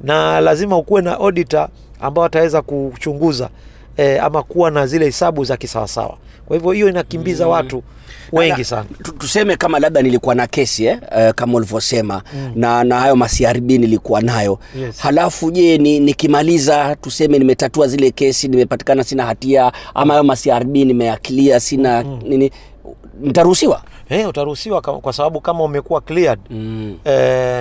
na 0.00 0.40
lazima 0.40 0.76
ukuwe 0.76 1.02
na 1.02 1.12
auditor 1.18 1.68
ambao 2.00 2.24
ataweza 2.24 2.62
kuchunguza 2.62 3.48
eh, 3.96 4.24
ama 4.24 4.42
kuwa 4.42 4.70
na 4.70 4.86
zile 4.86 5.04
hesabu 5.04 5.44
za 5.44 5.56
kisawasawa. 5.56 6.16
Kwa 6.46 6.56
hivyo 6.56 6.72
hiyo 6.72 6.88
inakimbiza 6.88 7.48
watu 7.48 7.82
wengi 8.32 8.64
sana. 8.64 8.84
tu- 9.02 9.12
tuseme 9.12 9.56
kama 9.56 9.78
labda 9.78 10.02
nilikuwa 10.02 10.34
na 10.34 10.46
kesi 10.46 10.84
eh, 10.86 10.98
uh, 11.28 11.30
kama 11.34 11.54
ulivyosema 11.54 12.22
mm. 12.34 12.52
na, 12.54 12.84
na 12.84 13.00
hayo 13.00 13.16
ma-CRB 13.16 13.70
nilikuwa 13.70 14.20
nayo 14.20 14.58
Yes. 14.80 14.98
halafu 14.98 15.50
je 15.50 15.78
ni, 15.78 16.00
nikimaliza 16.00 16.96
tuseme 17.00 17.38
nimetatua 17.38 17.88
zile 17.88 18.10
kesi 18.10 18.48
nimepatikana 18.48 19.04
sina 19.04 19.26
hatia 19.26 19.72
ama 19.94 20.14
hayo 20.14 20.24
ma-CRB 20.24 20.76
nimeakilia 20.76 21.60
sina 21.60 22.04
mm. 22.04 22.18
nini 22.28 22.50
nitaruhusiwa 23.20 23.82
Eh, 24.08 24.28
utaruhusiwa 24.28 24.80
kwa 24.80 25.12
sababu 25.12 25.40
kama 25.40 25.64
umekuwa 25.64 26.00
cleared. 26.00 26.40
Mm. 26.50 26.98
eh, 27.04 27.14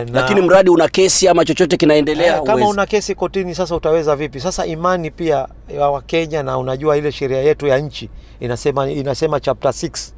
na- 0.10 0.22
lakini 0.22 0.42
mradi 0.42 0.70
una 0.70 0.88
kesi 0.88 1.28
ama 1.28 1.46
chochote 1.46 1.78
kinaendelea 1.78 2.36
Eh, 2.38 2.44
kama 2.44 2.68
una 2.68 2.86
kesi 2.86 3.16
kotini 3.16 3.56
sasa 3.56 3.76
utaweza 3.76 4.16
vipi? 4.16 4.40
Sasa 4.40 4.66
imani 4.66 5.12
pia 5.12 5.48
ya 5.78 5.90
wakenya 5.90 6.44
na 6.44 6.58
unajua 6.58 6.98
ile 6.98 7.12
sheria 7.12 7.40
yetu 7.40 7.68
ya 7.68 7.78
nchi 7.80 8.10
inasema 8.40 8.92
inasema 8.92 9.40
chapter 9.40 9.72
6 9.72 10.14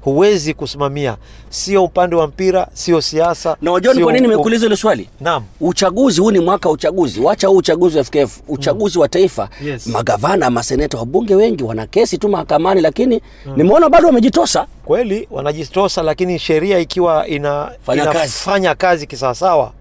huwezi 0.00 0.54
kusimamia. 0.54 1.16
Sio 1.48 1.84
upande 1.84 2.16
wa 2.16 2.26
mpira 2.26 2.66
sio 2.72 3.00
siasa 3.00 3.56
na 3.62 3.72
wajua 3.72 3.94
ni 3.94 4.02
kwa 4.02 4.12
nini 4.12 4.26
nimekuuliza 4.28 4.66
hilo 4.66 4.76
swali? 4.76 5.08
Naam. 5.20 5.44
Uchaguzi 5.60 6.20
huu 6.20 6.30
ni 6.30 6.38
mwaka 6.40 6.68
wa 6.68 6.74
uchaguzi. 6.74 7.20
Wacha 7.20 7.48
huu 7.48 7.56
uchaguzi 7.56 7.98
wa 7.98 8.04
FKF 8.04 8.40
uchaguzi 8.48 8.98
wa 8.98 9.08
taifa. 9.08 9.48
Yes. 9.64 9.86
magavana 9.86 10.50
maseneta 10.50 10.98
wabunge 10.98 11.34
wengi 11.34 11.64
wana 11.64 11.86
kesi 11.86 12.18
tu 12.18 12.28
mahakamani 12.28 12.80
lakini 12.80 13.20
nimeona 13.56 13.88
bado 13.88 14.06
wamejitosa. 14.06 14.66
Kweli 14.84 15.28
wanajitosa 15.30 16.02
lakini 16.02 16.38
sheria 16.38 16.78
ikiwa 16.78 17.26
ina, 17.28 17.72
Fanya 17.86 18.04
kazi. 18.04 18.18
inafanya 18.18 18.74
kazi 18.74 19.06
kisawasawa 19.06 19.72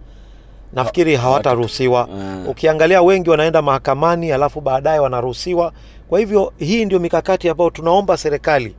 nafikiri 0.74 1.16
hawataruhusiwa. 1.16 2.08
Mm. 2.14 2.46
ukiangalia 2.48 3.02
wengi 3.02 3.30
wanaenda 3.30 3.62
mahakamani 3.62 4.32
alafu 4.32 4.62
baadaye 4.62 5.00
wanaruhusiwa. 5.00 5.72
Kwa 6.10 6.20
hivyo 6.20 6.54
hii 6.58 6.86
ndio 6.86 7.00
mikakati 7.00 7.50
ambayo 7.50 7.70
tunaomba 7.70 8.18
serikali 8.18 8.76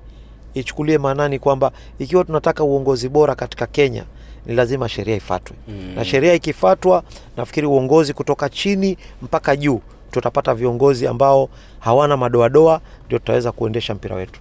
ichukulie 0.54 0.98
maanani 0.98 1.38
kwamba 1.38 1.72
ikiwa 1.98 2.24
tunataka 2.24 2.64
uongozi 2.64 3.08
bora 3.08 3.34
katika 3.34 3.66
kenya 3.66 4.04
ni 4.46 4.54
lazima 4.54 4.88
sheria 4.88 5.16
ifatwe 5.16 5.56
mm. 5.68 5.92
na 5.96 6.04
sheria 6.04 6.34
ikifatwa 6.34 7.02
nafikiri 7.36 7.66
uongozi 7.66 8.12
kutoka 8.12 8.48
chini 8.48 8.96
mpaka 9.22 9.56
juu 9.56 9.80
tutapata 10.10 10.54
viongozi 10.54 11.06
ambao 11.06 11.48
hawana 11.78 12.16
madoadoa 12.16 12.80
ndio 13.06 13.18
tutaweza 13.18 13.52
kuendesha 13.52 13.94
mpira 13.94 14.16
wetu 14.16 14.40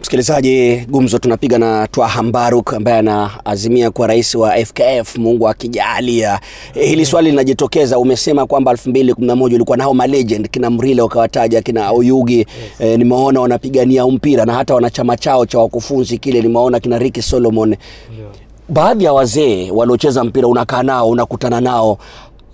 msikilizaji 0.00 0.76
gumzo 0.88 1.18
tunapiga 1.18 1.58
na 1.58 1.86
twaha 1.88 2.22
mbaruk 2.22 2.74
ambaye 2.74 2.98
anaazimia 2.98 3.90
kuwa 3.90 4.06
rais 4.08 4.34
wa 4.34 4.52
fkf 4.56 5.16
mungu 5.16 5.48
akijalia. 5.48 6.40
Hili 6.74 7.06
swali 7.06 7.30
linajitokeza 7.30 7.98
umesema 7.98 8.46
kwamba 8.46 8.72
2011 8.72 9.42
ulikuwa 9.54 9.76
nao 9.76 9.94
malegend 9.94 10.50
kina 10.50 10.70
mrile 10.70 11.02
ukawataja 11.02 11.62
kina 11.62 11.90
oyugi. 11.90 12.38
Yes. 12.38 12.46
e, 12.78 12.96
nimeona 12.96 13.40
wanapigania 13.40 14.06
mpira 14.06 14.44
na 14.44 14.54
hata 14.54 14.74
wanachama 14.74 15.16
chao 15.16 15.46
cha 15.46 15.58
wakufunzi 15.58 16.18
kile 16.18 16.42
nimeona 16.42 16.80
kina 16.80 16.98
Ricky 16.98 17.22
solomon. 17.22 17.76
Baadhi 18.68 19.04
ya 19.04 19.12
wazee 19.12 19.70
waliocheza 19.70 20.24
mpira 20.24 20.48
unakaa 20.48 20.82
nao 20.82 21.08
unakutana 21.08 21.60
nao. 21.60 21.98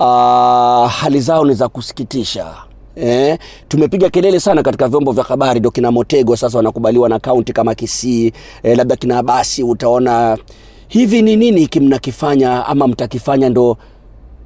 Uh, 0.01 0.91
hali 0.91 1.21
zao 1.21 1.45
ni 1.45 1.55
za 1.55 1.69
kusikitisha 1.69 2.47
Eh, 2.97 3.39
tumepiga 3.69 4.11
kelele 4.11 4.41
sana 4.41 4.63
katika 4.63 4.89
vyombo 4.89 5.13
vya 5.13 5.25
habari. 5.25 5.59
Ndio 5.61 5.71
kina 5.71 5.91
Motego 5.91 6.37
sasa 6.37 6.59
wanakubaliwa 6.59 7.09
na 7.09 7.19
kaunti 7.19 7.53
kama 7.53 7.75
Kisii. 7.75 8.33
Eh, 8.63 8.77
labda 8.77 8.97
kina 8.97 9.19
Abasi 9.19 9.63
utaona 9.63 10.39
hivi 10.89 11.23
ni 11.23 11.37
nini 11.37 11.61
hiki 11.61 11.81
mnakifanya 11.81 12.67
ama 12.67 12.87
mtakifanya 12.89 13.49
ndo 13.49 13.77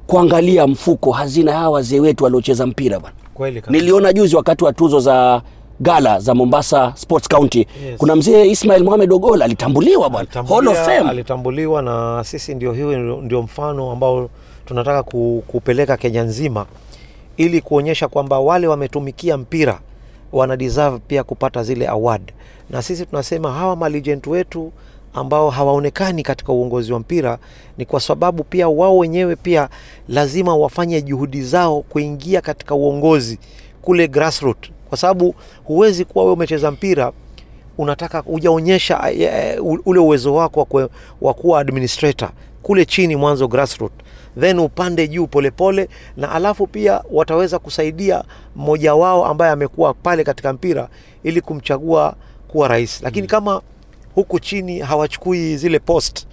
kuangalia 0.07 0.67
mfuko? 0.67 1.13
Hazina 1.13 1.53
hawa 1.53 1.71
wazee 1.71 2.01
wetu 2.01 2.25
waliocheza 2.25 2.67
mpira 2.67 3.01
bwana. 3.01 3.17
Kweli 3.35 3.61
kabisa. 3.61 3.81
niliona 3.83 4.13
juzi 4.13 4.37
wakati 4.37 4.65
wa 4.65 4.73
tuzo 4.73 5.01
za 5.01 5.43
gala 5.81 6.21
za 6.21 6.35
Mombasa 6.35 6.93
Sports 6.97 7.29
County 7.29 7.59
Yes. 7.59 7.67
kuna 7.99 8.17
mzee 8.17 8.45
Ismail 8.51 8.85
Mohamed 8.85 9.13
Ogola 9.13 9.45
alitambuliwa 9.45 10.11
bwana. 10.11 10.29
Hall 10.49 10.69
of 10.69 10.85
Fame. 10.85 11.11
alitambuliwa 11.11 11.83
na 11.83 12.25
sisi 12.25 12.55
ndio 12.55 12.73
hiyo 12.73 12.99
ndio- 13.23 13.43
mfano 13.43 13.91
ambao 13.91 14.29
tunataka 14.67 15.03
ku, 15.03 15.45
kupeleka 15.47 15.97
Kenya 15.97 16.23
nzima 16.23 16.67
ili 17.37 17.61
kuonyesha 17.61 18.09
kwamba 18.09 18.39
wale 18.41 18.67
wametumikia 18.67 19.37
mpira 19.37 19.81
wana 20.33 20.57
deserve 20.57 20.99
pia 21.09 21.25
kupata 21.25 21.63
zile 21.63 21.89
award, 21.89 22.33
na 22.71 22.83
sisi 22.83 23.07
tunasema 23.07 23.53
hawa 23.53 23.77
malegend 23.77 24.27
wetu 24.29 24.73
ambao 25.15 25.51
hawaonekani 25.51 26.23
katika 26.23 26.53
uongozi 26.53 26.93
wa 26.93 26.99
mpira 26.99 27.39
ni 27.79 27.85
kwa 27.87 28.01
sababu 28.01 28.45
pia 28.45 28.69
wao 28.69 28.99
wenyewe 28.99 29.37
pia 29.37 29.69
lazima 30.09 30.57
wafanye 30.57 31.03
juhudi 31.03 31.43
zao 31.43 31.83
kuingia 31.83 32.41
katika 32.41 32.75
uongozi 32.75 33.39
kule 33.83 34.09
grassroots, 34.09 34.71
kwa 34.89 34.99
sababu 34.99 35.35
huwezi 35.65 36.05
kuwa 36.05 36.25
wewe 36.25 36.35
umecheza 36.35 36.71
mpira 36.71 37.13
unataka 37.79 38.19
hujaonyesha 38.19 39.11
eh, 39.13 39.59
ule 39.87 40.01
uwezo 40.01 40.35
wako 40.35 40.69
wa 41.21 41.35
kuwa 41.35 41.61
administrator 41.61 42.31
kule 42.67 42.85
chini 42.85 43.17
mwanzo 43.17 43.49
grassroot 43.49 43.93
then 44.41 44.59
upande 44.59 45.09
juu 45.09 45.27
polepole 45.27 45.89
na 46.17 46.33
alafu 46.33 46.67
pia 46.67 47.03
wataweza 47.11 47.59
kusaidia 47.59 48.25
mmoja 48.57 48.95
wao 48.95 49.27
ambaye 49.27 49.53
amekuwa 49.53 49.95
pale 49.95 50.25
katika 50.25 50.53
mpira 50.53 50.89
ili 51.23 51.41
kumchagua 51.41 52.15
kuwa 52.49 52.69
rais 52.69 53.03
lakini 53.03 53.23
mm. 53.23 53.29
kama 53.31 53.63
huku 54.15 54.41
chini 54.41 54.79
hawachukui 54.79 55.57
zile 55.57 55.79
post 55.79 56.27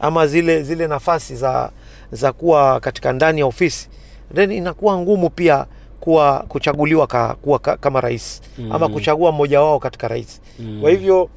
ama 0.00 0.26
zile 0.26 0.62
zile 0.62 0.86
nafasi 0.86 1.36
za 1.36 1.70
za 2.12 2.32
kuwa 2.32 2.80
katika 2.80 3.12
ndani 3.12 3.40
ya 3.40 3.46
ofisi 3.46 3.88
then 4.34 4.52
inakuwa 4.52 4.98
ngumu 4.98 5.30
pia 5.30 5.66
kuwa 6.00 6.44
kuchaguliwa 6.48 7.06
ka, 7.06 7.34
kuwa 7.42 7.58
ka, 7.58 7.76
kama 7.76 8.00
rais 8.00 8.42
mm. 8.58 8.72
ama 8.72 8.88
kuchagua 8.88 9.32
mmoja 9.32 9.60
wao 9.62 9.78
katika 9.78 10.08
rais 10.08 10.40
mm. 10.58 10.78
kwa 10.80 10.90
hivyo 10.90 11.28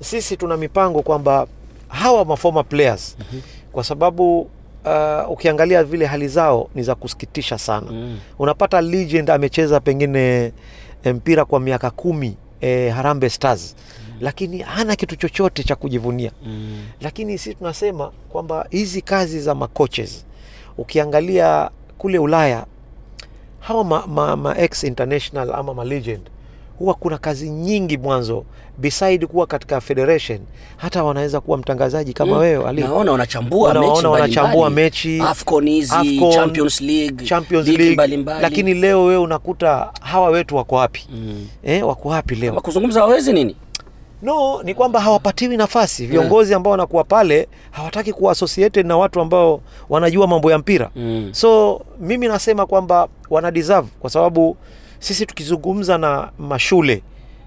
sisi 0.00 0.36
tuna 0.36 0.56
mipango 0.56 1.02
kwamba 1.02 1.46
hawa 1.88 2.24
mafoma 2.24 2.62
players 2.64 3.16
mm-hmm. 3.18 3.40
Kwa 3.72 3.84
sababu 3.84 4.40
uh, 4.40 5.30
ukiangalia 5.30 5.84
vile 5.84 6.06
hali 6.06 6.28
zao 6.28 6.70
ni 6.74 6.82
za 6.82 6.94
kusikitisha 6.94 7.58
sana 7.58 7.90
mm. 7.92 8.18
unapata 8.38 8.80
legend 8.80 9.30
amecheza 9.30 9.80
pengine 9.80 10.52
eh, 11.04 11.14
mpira 11.14 11.44
kwa 11.44 11.60
miaka 11.60 11.90
kumi 11.90 12.36
eh, 12.60 12.94
harambe 12.94 13.30
stars 13.30 13.76
mm. 14.10 14.16
lakini 14.20 14.58
hana 14.58 14.96
kitu 14.96 15.16
chochote 15.16 15.62
cha 15.62 15.76
kujivunia 15.76 16.32
Mm. 16.46 16.78
lakini 17.00 17.38
sisi 17.38 17.54
tunasema 17.54 18.12
kwamba 18.28 18.66
hizi 18.70 19.02
kazi 19.02 19.40
za 19.40 19.54
makoches 19.54 20.24
ukiangalia 20.78 21.70
kule 21.98 22.18
ulaya 22.18 22.66
hawa 23.60 23.84
ma, 23.84 24.06
ma, 24.06 24.36
ma 24.36 24.58
ex 24.58 24.84
international 24.84 25.52
ama 25.54 25.74
ma 25.74 25.84
legend 25.84 26.20
huwa 26.78 26.94
kuna 26.94 27.18
kazi 27.18 27.50
nyingi 27.50 27.98
mwanzo 27.98 28.44
beside 28.80 29.26
kuwa 29.26 29.46
katika 29.46 29.80
federation 29.80 30.38
hata 30.76 31.04
wanaweza 31.04 31.40
kuwa 31.40 31.58
mtangazaji 31.58 32.12
kama 32.12 32.32
Mm. 32.32 32.38
wewe 32.38 32.68
Ali. 32.68 32.82
naona 32.82 33.12
wanachambua 33.12 33.68
wana, 33.68 33.80
mechi 33.80 34.06
wanachambua 34.06 34.70
mechi 34.70 35.20
Afcon 35.20 35.68
hizi 35.68 35.94
Afcon, 35.94 36.32
Champions 36.32 36.80
League 36.80 37.24
Champions 37.26 37.68
League, 37.68 37.92
mbalimbali. 37.92 38.42
lakini 38.42 38.74
leo 38.74 39.04
wewe 39.04 39.16
unakuta 39.22 39.90
hawa 40.00 40.28
wetu 40.28 40.56
wako 40.56 40.74
wapi 40.76 41.06
mm. 41.12 41.46
eh, 41.62 41.88
wako 41.88 42.08
wapi 42.08 42.34
leo 42.34 42.52
kuzungumza 42.60 43.00
hawezi 43.00 43.32
nini 43.32 43.56
no 44.22 44.62
ni 44.62 44.74
kwamba 44.74 45.00
hawapatiwi 45.00 45.56
nafasi 45.56 46.06
viongozi 46.06 46.54
ambao 46.54 46.70
wanakuwa 46.70 47.04
pale 47.04 47.48
hawataki 47.70 48.12
kuwa 48.12 48.32
associated 48.32 48.86
na 48.86 48.96
watu 48.96 49.20
ambao 49.20 49.60
wanajua 49.88 50.26
mambo 50.26 50.50
ya 50.50 50.58
mpira 50.58 50.90
Mm. 50.96 51.28
so 51.32 51.80
mimi 52.00 52.28
nasema 52.28 52.66
kwamba 52.66 53.08
wana 53.30 53.50
deserve 53.50 53.88
kwa 54.00 54.10
sababu 54.10 54.56
sisi 54.98 55.26
tukizungumza 55.26 55.98
na 55.98 56.28
mashule 56.38 57.02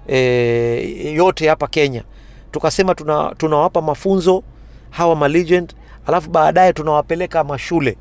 e, 0.08 1.12
yote 1.14 1.48
hapa 1.48 1.66
kenya. 1.66 2.02
Tukasema 2.50 2.94
tuna, 2.94 3.34
tunawapa 3.38 3.82
mafunzo 3.82 4.42
hawa 4.90 5.16
malegend 5.16 5.74
alafu 6.06 6.30
baadaye 6.30 6.72
tunawapeleka 6.72 7.44
mashule 7.44 7.96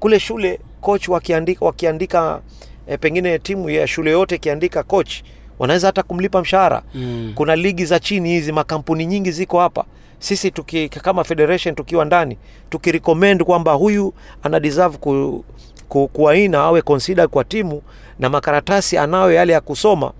kule 0.00 0.20
shule 0.20 0.60
coach 0.80 1.08
wakiandika, 1.08 1.64
wakiandika 1.64 2.40
e, 2.86 2.96
pengine 2.96 3.38
timu 3.38 3.70
ya 3.70 3.86
shule 3.86 4.10
yote 4.10 4.34
ikiandika 4.34 4.82
coach 4.82 5.22
wanaweza 5.58 5.86
hata 5.86 6.02
kumlipa 6.02 6.40
mshahara. 6.40 6.82
Mm. 6.94 7.32
kuna 7.34 7.56
ligi 7.56 7.84
za 7.84 7.98
chini 8.00 8.28
hizi 8.28 8.52
makampuni 8.52 9.06
nyingi 9.06 9.30
ziko 9.32 9.60
hapa. 9.60 9.84
Sisi 10.18 10.50
tuki, 10.50 10.88
kama 10.88 11.24
federation 11.24 11.74
tukiwa 11.74 12.04
ndani 12.04 12.38
tukirecommend 12.70 13.42
kwamba 13.44 13.72
huyu 13.72 14.14
ana 14.42 14.60
deserve 14.60 14.98
ku, 14.98 15.44
ku, 15.88 16.08
kuaina 16.08 16.58
awe 16.58 16.82
consider 16.82 17.28
kwa 17.28 17.44
timu 17.44 17.82
na 18.18 18.28
makaratasi 18.28 18.98
anayo 18.98 19.32
yale 19.32 19.52
ya 19.52 19.60
kusoma 19.60 20.12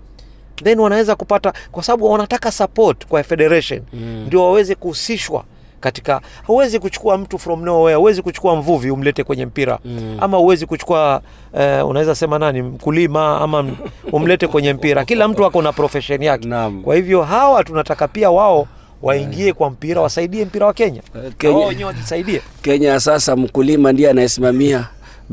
then 0.63 0.79
wanaweza 0.79 1.15
kupata 1.15 1.53
kwa 1.71 1.83
sababu 1.83 2.11
wanataka 2.11 2.51
support 2.51 3.05
kwa 3.07 3.23
federation. 3.23 3.81
Mm. 3.93 4.23
ndio 4.27 4.43
waweze 4.43 4.75
kuhusishwa 4.75 5.43
katika 5.79 6.21
huwezi 6.47 6.79
kuchukua 6.79 7.17
mtu 7.17 7.39
from 7.39 7.63
nowhere 7.63 7.95
huwezi 7.97 8.21
kuchukua 8.21 8.55
mvuvi 8.55 8.91
umlete 8.91 9.23
kwenye 9.23 9.45
mpira. 9.45 9.79
Mm. 9.85 10.17
ama 10.21 10.37
huwezi 10.37 10.65
kuchukua 10.65 11.21
uh, 11.53 11.89
unaweza 11.89 12.15
sema 12.15 12.39
nani 12.39 12.61
mkulima 12.61 13.41
ama 13.41 13.65
umlete 14.11 14.47
kwenye 14.47 14.73
mpira. 14.73 15.05
Kila 15.05 15.27
mtu 15.27 15.45
ako 15.45 15.61
na 15.61 15.73
profession 15.73 16.23
yake. 16.23 16.47
Naam. 16.47 16.81
kwa 16.83 16.95
hivyo 16.95 17.23
hawa 17.23 17.63
tunataka 17.63 18.07
pia 18.07 18.31
wao 18.31 18.67
waingie 19.01 19.53
kwa 19.53 19.69
mpira 19.69 20.01
wasaidie 20.01 20.45
mpira 20.45 20.65
wa 20.65 20.73
kenya. 20.73 21.01
Kenya- 21.37 21.65
wenyewe 21.67 21.85
wajisaidie. 21.87 22.41
Kenya 22.61 22.99
sasa 22.99 23.35
mkulima 23.35 23.91
ndiye 23.91 24.09
anayesimamia 24.09 24.87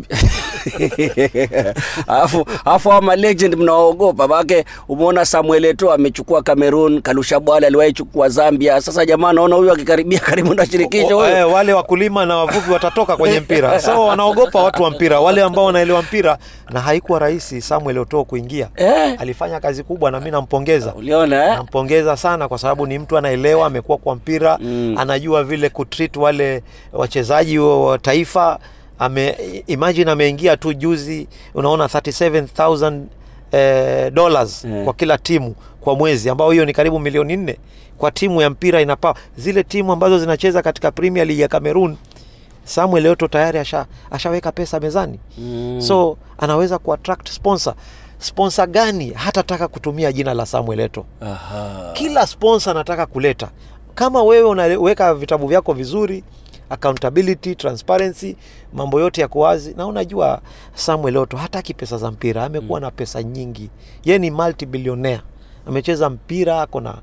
alafu 2.09 2.47
alafu 2.65 2.93
ama 2.93 3.17
legend 3.17 3.55
mnawaogopa 3.57 4.29
maake 4.29 4.65
umeona 4.89 5.25
samuel 5.27 5.65
eto 5.65 5.93
amechukua 5.93 6.43
cameroon 6.43 7.03
kalusha 7.03 7.41
bwale 7.41 7.67
aliwahi 7.67 7.93
chukua 7.93 8.29
zambia. 8.29 8.81
Sasa 8.81 9.07
jamaa 9.07 9.33
naona 9.33 9.57
huyu 9.57 9.73
akikaribia 9.73 10.19
karibu 10.31 10.55
na 10.55 10.67
shirikisho 10.67 11.27
eh, 11.29 11.53
wale 11.53 11.73
wakulima 11.73 12.27
na 12.27 12.37
wavuvi 12.37 12.73
watatoka 12.73 13.17
kwenye 13.17 13.41
mpira. 13.41 13.81
So 13.81 14.07
wanaogopa 14.07 14.63
watu 14.63 14.83
wa 14.83 14.91
mpira. 14.91 15.21
Wale 15.21 15.43
ambao 15.43 15.65
wanaelewa 15.65 16.03
mpira 16.03 16.39
na 16.71 16.81
haikuwa 16.81 17.19
rahisi 17.19 17.63
samuel 17.63 17.99
oto 17.99 18.25
kuingia. 18.25 18.69
Eh, 18.77 19.17
alifanya 19.19 19.61
kazi 19.61 19.83
kubwa 19.83 20.11
na 20.11 20.21
mi 20.21 20.31
nampongeza. 20.31 20.95
Uliona 20.95 21.45
eh? 21.49 21.55
nampongeza 21.57 22.17
sana 22.17 22.49
kwa 22.49 22.59
sababu 22.59 22.87
ni 22.87 22.99
mtu 22.99 23.19
anaelewa 23.19 23.67
amekuwa 23.67 23.99
kwa 23.99 24.15
mpira 24.15 24.59
Mm. 24.61 24.95
anajua 24.99 25.45
vile 25.45 25.69
kutreat 25.69 26.17
wale 26.17 26.63
wachezaji 26.93 27.59
wa 27.59 27.87
wa 27.87 27.99
taifa 27.99 28.59
ame, 28.99 29.31
imagine 29.67 30.11
ameingia 30.11 30.57
tu 30.57 30.73
juzi 30.75 31.29
unaona 31.55 31.85
37000 31.87 33.01
eh, 33.53 34.13
dollars 34.13 34.65
yeah. 34.65 34.85
kwa 34.85 34.95
kila 34.95 35.19
timu 35.19 35.55
kwa 35.81 35.95
mwezi 35.97 36.31
ambao 36.31 36.51
hiyo 36.51 36.65
ni 36.65 36.73
karibu 36.73 36.99
milioni 36.99 37.37
nne 37.37 37.59
kwa 37.99 38.11
timu 38.11 38.41
ya 38.43 38.51
mpira 38.51 38.81
inapaa 38.81 39.15
zile 39.37 39.63
timu 39.63 39.93
ambazo 39.93 40.19
zinacheza 40.19 40.63
katika 40.63 40.91
premier 40.91 41.27
league 41.27 41.43
ya 41.43 41.49
cameroon 41.49 41.97
samuel 42.65 43.07
yoto 43.07 43.29
tayari 43.29 43.59
asha, 43.59 43.87
ashaweka 44.11 44.53
pesa 44.53 44.81
mezani 44.81 45.19
Mm. 45.39 45.81
so 45.83 46.17
anaweza 46.39 46.79
kuattract 46.79 47.29
sponsor 47.29 47.75
sponsor 48.19 48.67
gani 48.67 49.11
hatataka 49.11 49.69
kutumia 49.69 50.13
jina 50.13 50.35
la 50.35 50.47
samuel 50.47 50.81
eto 50.81 51.05
Aha. 51.21 51.91
kila 51.93 52.27
sponsor 52.27 52.71
anataka 52.71 53.07
kuleta 53.07 53.49
kama 53.95 54.23
wewe 54.23 54.49
unaweka 54.49 55.15
vitabu 55.15 55.47
vyako 55.47 55.73
vizuri 55.73 56.25
accountability 56.71 57.55
transparency 57.55 58.37
mambo 58.73 59.01
yote 59.01 59.21
yako 59.21 59.39
wazi. 59.39 59.75
Na 59.77 59.87
unajua 59.87 60.41
samuel 60.75 61.17
oto 61.17 61.37
hataki 61.37 61.75
pesa 61.75 61.99
za 61.99 62.11
mpira 62.11 62.45
amekuwa 62.45 62.81
na 62.81 62.91
pesa 62.91 63.23
nyingi. 63.23 63.71
Ye 64.05 64.19
ni 64.19 64.31
multibillionaire. 64.31 65.23
Amecheza 65.67 66.11
mpira 66.11 66.63
ako 66.63 66.81
na 66.81 66.95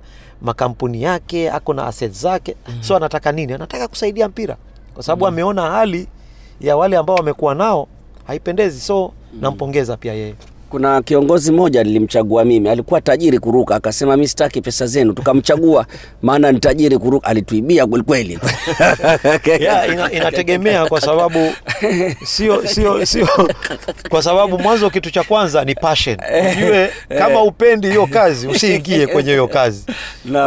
makampuni 0.41 1.03
yake 1.03 1.51
ako 1.51 1.73
na 1.73 1.87
assets 1.87 2.21
zake. 2.21 2.55
Mm-hmm. 2.67 2.83
so 2.83 2.95
anataka 2.95 3.31
nini? 3.31 3.53
Anataka 3.53 3.87
kusaidia 3.87 4.27
mpira. 4.27 4.57
Kwa 4.93 5.03
sababu 5.03 5.25
mm-hmm. 5.25 5.33
ameona 5.33 5.61
hali 5.71 6.07
ya 6.61 6.77
wale 6.77 6.97
ambao 6.97 7.15
wamekuwa 7.15 7.55
nao 7.55 7.87
haipendezi. 8.27 8.79
So 8.81 9.01
mm-hmm. 9.01 9.41
nampongeza 9.41 9.97
pia 9.97 10.13
yeye 10.13 10.35
kuna 10.71 11.01
kiongozi 11.01 11.51
mmoja 11.51 11.83
nilimchagua 11.83 12.45
mimi 12.45 12.69
alikuwa 12.69 13.01
tajiri 13.01 13.39
kuruka 13.39 13.75
akasema 13.75 14.17
mi 14.17 14.27
sitaki 14.27 14.61
pesa 14.61 14.87
zenu. 14.87 15.13
Tukamchagua 15.13 15.85
maana 16.21 16.51
ni 16.51 16.59
tajiri 16.59 16.97
kuruka. 16.97 17.27
Alituibia 17.27 17.87
yeah, 19.59 19.89
ina, 19.93 20.11
inategemea 20.11 20.85
kwa 20.85 21.01
sababu 21.01 21.53
sio 22.25 22.67
sio 22.67 23.05
sio 23.05 23.27
kwa 24.09 24.23
sababu 24.23 24.59
mwanzo 24.59 24.89
kitu 24.89 25.11
cha 25.11 25.23
kwanza 25.23 25.65
ni 25.65 25.75
passion. 25.75 26.17
Ujue 26.57 26.89
kama 27.17 27.43
upendi 27.43 27.87
hiyo 27.87 28.07
kazi 28.07 28.47
usiingie 28.47 29.07
kwenye 29.07 29.31
hiyo 29.31 29.47
kazi. 29.47 29.85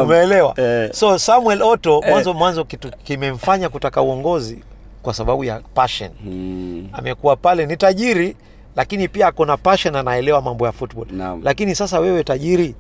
Umeelewa? 0.03 0.55
Eh. 0.61 0.91
so 0.93 1.19
samuel 1.19 1.63
oto 1.63 2.03
mwanzo 2.09 2.35
mwanzo 2.35 2.65
kitu 2.65 2.91
kimemfanya 3.05 3.69
kutaka 3.69 4.03
uongozi 4.03 4.59
kwa 5.03 5.15
sababu 5.15 5.45
ya 5.45 5.61
passion. 5.75 6.11
Hmm. 6.25 6.89
amekuwa 6.93 7.37
pale 7.37 7.67
ni 7.67 7.77
tajiri 7.77 8.37
lakini 8.77 9.09
pia 9.09 9.27
ako 9.27 9.45
na 9.45 9.57
passion 9.57 9.97
anaelewa 9.97 10.43
mambo 10.43 10.67
ya 10.67 10.73
football. 10.73 11.07
Naam. 11.11 11.41
lakini 11.45 11.75
sasa 11.75 12.01
wewe 12.01 12.25
tajiri 12.25 12.75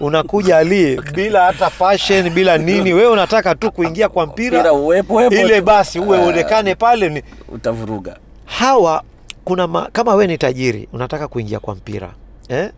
unakuja 0.00 0.58
ali 0.58 1.00
bila 1.14 1.44
hata 1.44 1.70
passion 1.70 2.30
bila 2.30 2.58
nini 2.58 2.92
wewe 2.92 3.10
unataka 3.10 3.54
tu 3.54 3.72
kuingia 3.72 4.08
kwa 4.08 4.26
mpira. 4.26 4.72
Uwepo 4.72 5.22
ile 5.26 5.60
basi 5.60 6.00
uwe 6.00 6.18
uonekane 6.18 6.74
pale 6.74 7.08
ni 7.08 7.22
utavuruga. 7.48 8.16
Hawa 8.44 9.02
kuna 9.44 9.66
ma, 9.66 9.88
kama 9.92 10.14
wewe 10.14 10.26
ni 10.26 10.38
tajiri 10.38 10.88
unataka 10.92 11.28
kuingia 11.28 11.60
kwa 11.60 11.74
mpira 11.74 12.14
eh? 12.48 12.70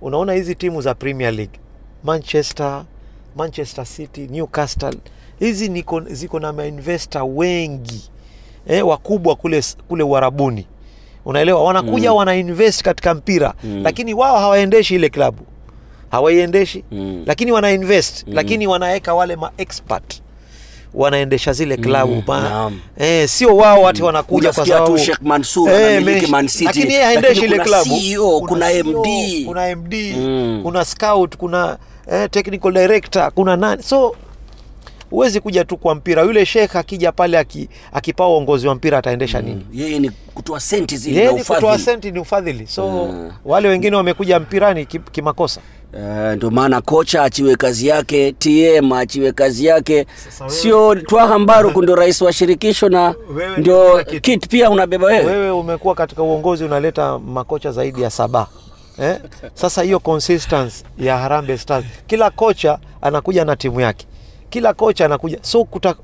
unaona 0.00 0.32
hizi 0.32 0.54
timu 0.54 0.80
za 0.82 0.94
premier 0.94 1.34
league 1.34 1.60
manchester 2.04 2.84
manchester 3.36 3.86
city 3.86 4.26
newcastle 4.30 4.96
hizi 5.38 5.84
ziko 6.10 6.40
na 6.40 6.52
mainvesta 6.52 7.24
wengi 7.24 8.10
eh, 8.68 8.86
wakubwa 8.86 9.36
kule, 9.36 9.62
kule 9.88 10.02
uharabuni 10.02 10.66
unaelewa? 11.24 11.64
Wanakuja 11.64 12.10
mm. 12.10 12.16
wanainvest 12.16 12.82
katika 12.82 13.14
mpira. 13.14 13.54
Mm. 13.64 13.80
lakini 13.84 14.14
wao 14.14 14.38
hawaendeshi 14.38 14.94
ile 14.94 15.08
klabu. 15.08 15.46
Hawaiendeshi 16.10 16.84
Mm. 16.92 17.22
lakini 17.26 17.52
wanainvest. 17.52 18.26
Mm. 18.26 18.32
lakini 18.34 18.66
wanaweka 18.66 19.14
wale 19.14 19.36
maexpert 19.36 20.22
wanaendesha 20.94 21.52
zile 21.52 21.76
klabu 21.76 22.22
Mm, 22.28 22.42
mm, 22.42 22.80
eh, 22.98 23.28
sio 23.28 23.56
wao 23.56 23.82
wati 23.82 24.02
wanakuja 24.02 24.52
kwa 24.52 24.66
sababu 24.66 24.98
Sheikh 24.98 25.20
Mansour 25.22 25.70
Eh, 25.70 25.86
anamiliki 25.86 26.30
Man 26.30 26.48
City, 26.48 26.64
lakini 26.64 26.92
yeye 26.92 27.04
haendeshi 27.04 27.40
ile 27.40 27.50
kuna 27.50 27.64
klabu 27.64 27.90
CEO, 28.00 28.40
kuna 28.40 28.48
kuna 28.48 28.70
MD. 28.72 29.44
kuna 29.44 29.68
MD 29.76 30.14
Mm. 30.18 30.60
kuna 30.62 30.84
scout 30.84 31.36
kuna 31.36 31.78
eh, 32.12 32.30
technical 32.30 32.72
director 32.72 33.32
kuna 33.34 33.56
nani. 33.56 33.82
So 33.82 34.16
huwezi 35.10 35.40
kuja 35.40 35.64
tu 35.64 35.76
kwa 35.76 35.94
mpira. 35.94 36.22
Yule 36.22 36.46
shekh 36.46 36.76
akija 36.76 37.12
pale 37.12 37.38
aki, 37.38 37.68
uongozi 38.18 38.68
wa 38.68 38.74
mpira 38.74 38.98
ataendesha 38.98 39.40
nini? 39.42 39.66
Yeye 39.72 39.98
ni 39.98 40.10
kutoa 40.34 40.60
senti 40.60 40.96
zile 40.96 41.20
yeye 41.20 41.32
ni 41.32 41.44
kutoa 41.44 41.78
senti 41.78 42.10
ni 42.10 42.18
ufadhili. 42.20 42.66
So 42.66 43.14
wale 43.44 43.68
wengine 43.68 43.96
wamekuja 43.96 44.40
mpirani 44.40 44.86
ki- 44.86 44.98
kimakosa. 45.12 45.60
Eh, 45.94 46.36
ndio 46.36 46.50
maana 46.50 46.80
kocha 46.80 47.22
achiwe 47.22 47.56
kazi 47.56 47.86
yake 47.86 48.32
tm 48.32 48.92
achiwe 48.92 49.32
kazi 49.32 49.66
yake. 49.66 50.06
Sio 50.46 50.94
twaha 50.94 51.38
mbaruku 51.38 51.82
ndio 51.82 51.94
rais 51.94 52.20
wa 52.22 52.32
shirikisho 52.32 52.88
na 52.88 53.14
ndio 53.58 54.04
kit 54.04 54.48
pia 54.48 54.70
unabeba 54.70 55.06
wewe. 55.06 55.24
Wewe 55.24 55.50
umekuwa 55.50 55.94
katika 55.94 56.22
uongozi 56.22 56.64
unaleta 56.64 57.18
makocha 57.18 57.72
zaidi 57.72 58.02
ya 58.02 58.10
saba. 58.10 58.46
Eh? 59.02 59.16
sasa 59.54 59.82
hiyo 59.82 59.98
consistency 60.00 60.84
ya 60.98 61.18
Harambee 61.18 61.56
Stars 61.56 61.84
kila 62.06 62.30
kocha 62.30 62.78
anakuja 63.02 63.44
na 63.44 63.56
timu 63.56 63.80
yake 63.80 64.06
kila 64.50 64.74
kocha 64.74 65.04
anakuja 65.04 65.38
so 65.42 65.64
kuta, 65.64 65.94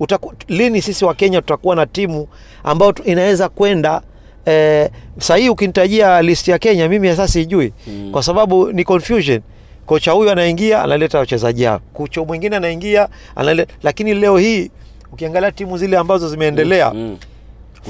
utaku, 0.00 0.32
lini 0.48 0.82
sisi 0.82 1.04
wa 1.04 1.14
Kenya 1.14 1.40
tutakuwa 1.40 1.76
na 1.76 1.86
timu 1.86 2.28
ambayo 2.64 2.94
inaweza 3.04 3.48
kwenda 3.48 4.02
eh, 4.44 4.90
sahii 5.18 5.48
ukinitajia 5.48 6.22
list 6.22 6.48
ya 6.48 6.58
Kenya 6.58 6.88
mimi 6.88 7.08
sasa 7.08 7.28
sijui 7.28 7.72
mm. 7.86 8.08
kwa 8.12 8.22
sababu 8.22 8.72
ni 8.72 8.84
confusion 8.84 9.40
kocha 9.86 10.12
huyu 10.12 10.30
anaingia 10.30 10.82
analeta 10.82 11.18
wachezaji 11.18 11.64
hao 11.64 11.80
kocha 11.92 12.22
mwingine 12.24 12.56
anaingia 12.56 13.08
analeta 13.36 13.74
lakini 13.82 14.14
leo 14.14 14.38
hii 14.38 14.70
ukiangalia 15.12 15.52
timu 15.52 15.78
zile 15.78 15.96
ambazo 15.98 16.28
zimeendelea 16.28 16.90
Mm. 16.94 17.16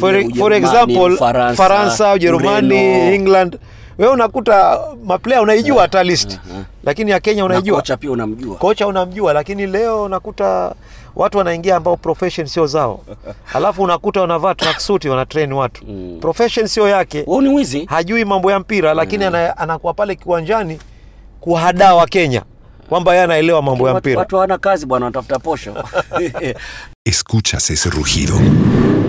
for, 0.01 0.15
Uje- 0.15 0.35
for 0.39 0.53
example 0.53 1.17
Faransa, 1.57 2.13
Ujerumani. 2.13 2.75
England, 3.15 3.59
wewe 3.99 4.13
unakuta 4.13 4.81
maplaya 5.05 5.43
unaijua 5.43 5.83
hata 5.83 6.03
list, 6.05 6.39
lakini 6.85 7.11
ya 7.11 7.21
Kenya 7.21 7.41
na 7.43 7.45
unaijua. 7.47 7.77
kocha 7.77 7.97
pia 7.97 8.11
unamjua. 8.11 8.57
Kocha 8.57 8.87
unamjua, 8.87 9.33
lakini 9.33 9.67
leo 9.67 10.05
unakuta 10.05 10.75
watu 11.17 11.39
wanaingia 11.39 11.77
ambao 11.77 11.97
profession 11.97 12.47
sio 12.47 12.67
zao, 12.67 13.01
alafu 13.55 13.83
unakuta 13.83 14.21
wanavaa 14.21 14.55
tracksuit 14.55 15.05
wana 15.05 15.27
train 15.27 15.53
watu 15.53 15.85
profession 16.21 16.67
sio 16.67 16.89
yake, 16.89 17.25
wao 17.27 17.41
ni 17.43 17.49
wizi, 17.55 17.85
hajui 17.85 18.25
mambo 18.25 18.51
ya 18.51 18.59
mpira, 18.61 18.95
lakini 18.95 19.25
mm. 19.29 19.35
anakuwa 19.57 19.95
pale 19.95 20.15
kiwanjani 20.17 20.79
kuhadaa 21.41 21.95
wa 21.95 22.07
Kenya 22.07 22.43
kwamba 22.89 23.13
yeye 23.13 23.25
anaelewa 23.25 23.63
mambo 23.63 23.89
ya 23.89 23.95
mpira. 23.95 24.19
watu 24.19 24.37
hawana 24.37 24.59
kazi 24.59 24.87
bwana 24.87 25.05
wanatafuta 25.07 25.39
posho. 25.39 25.75
Escuchas 27.07 27.71
ese 27.71 27.91
rugido. 27.91 28.35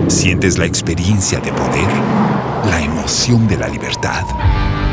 Sientes 0.08 0.58
la 0.58 0.64
experiencia 0.66 1.40
de 1.40 1.50
poder, 1.52 1.88
la 2.70 2.80
emoción 2.80 3.46
de 3.48 3.56
la 3.56 3.68
libertad. 3.68 4.24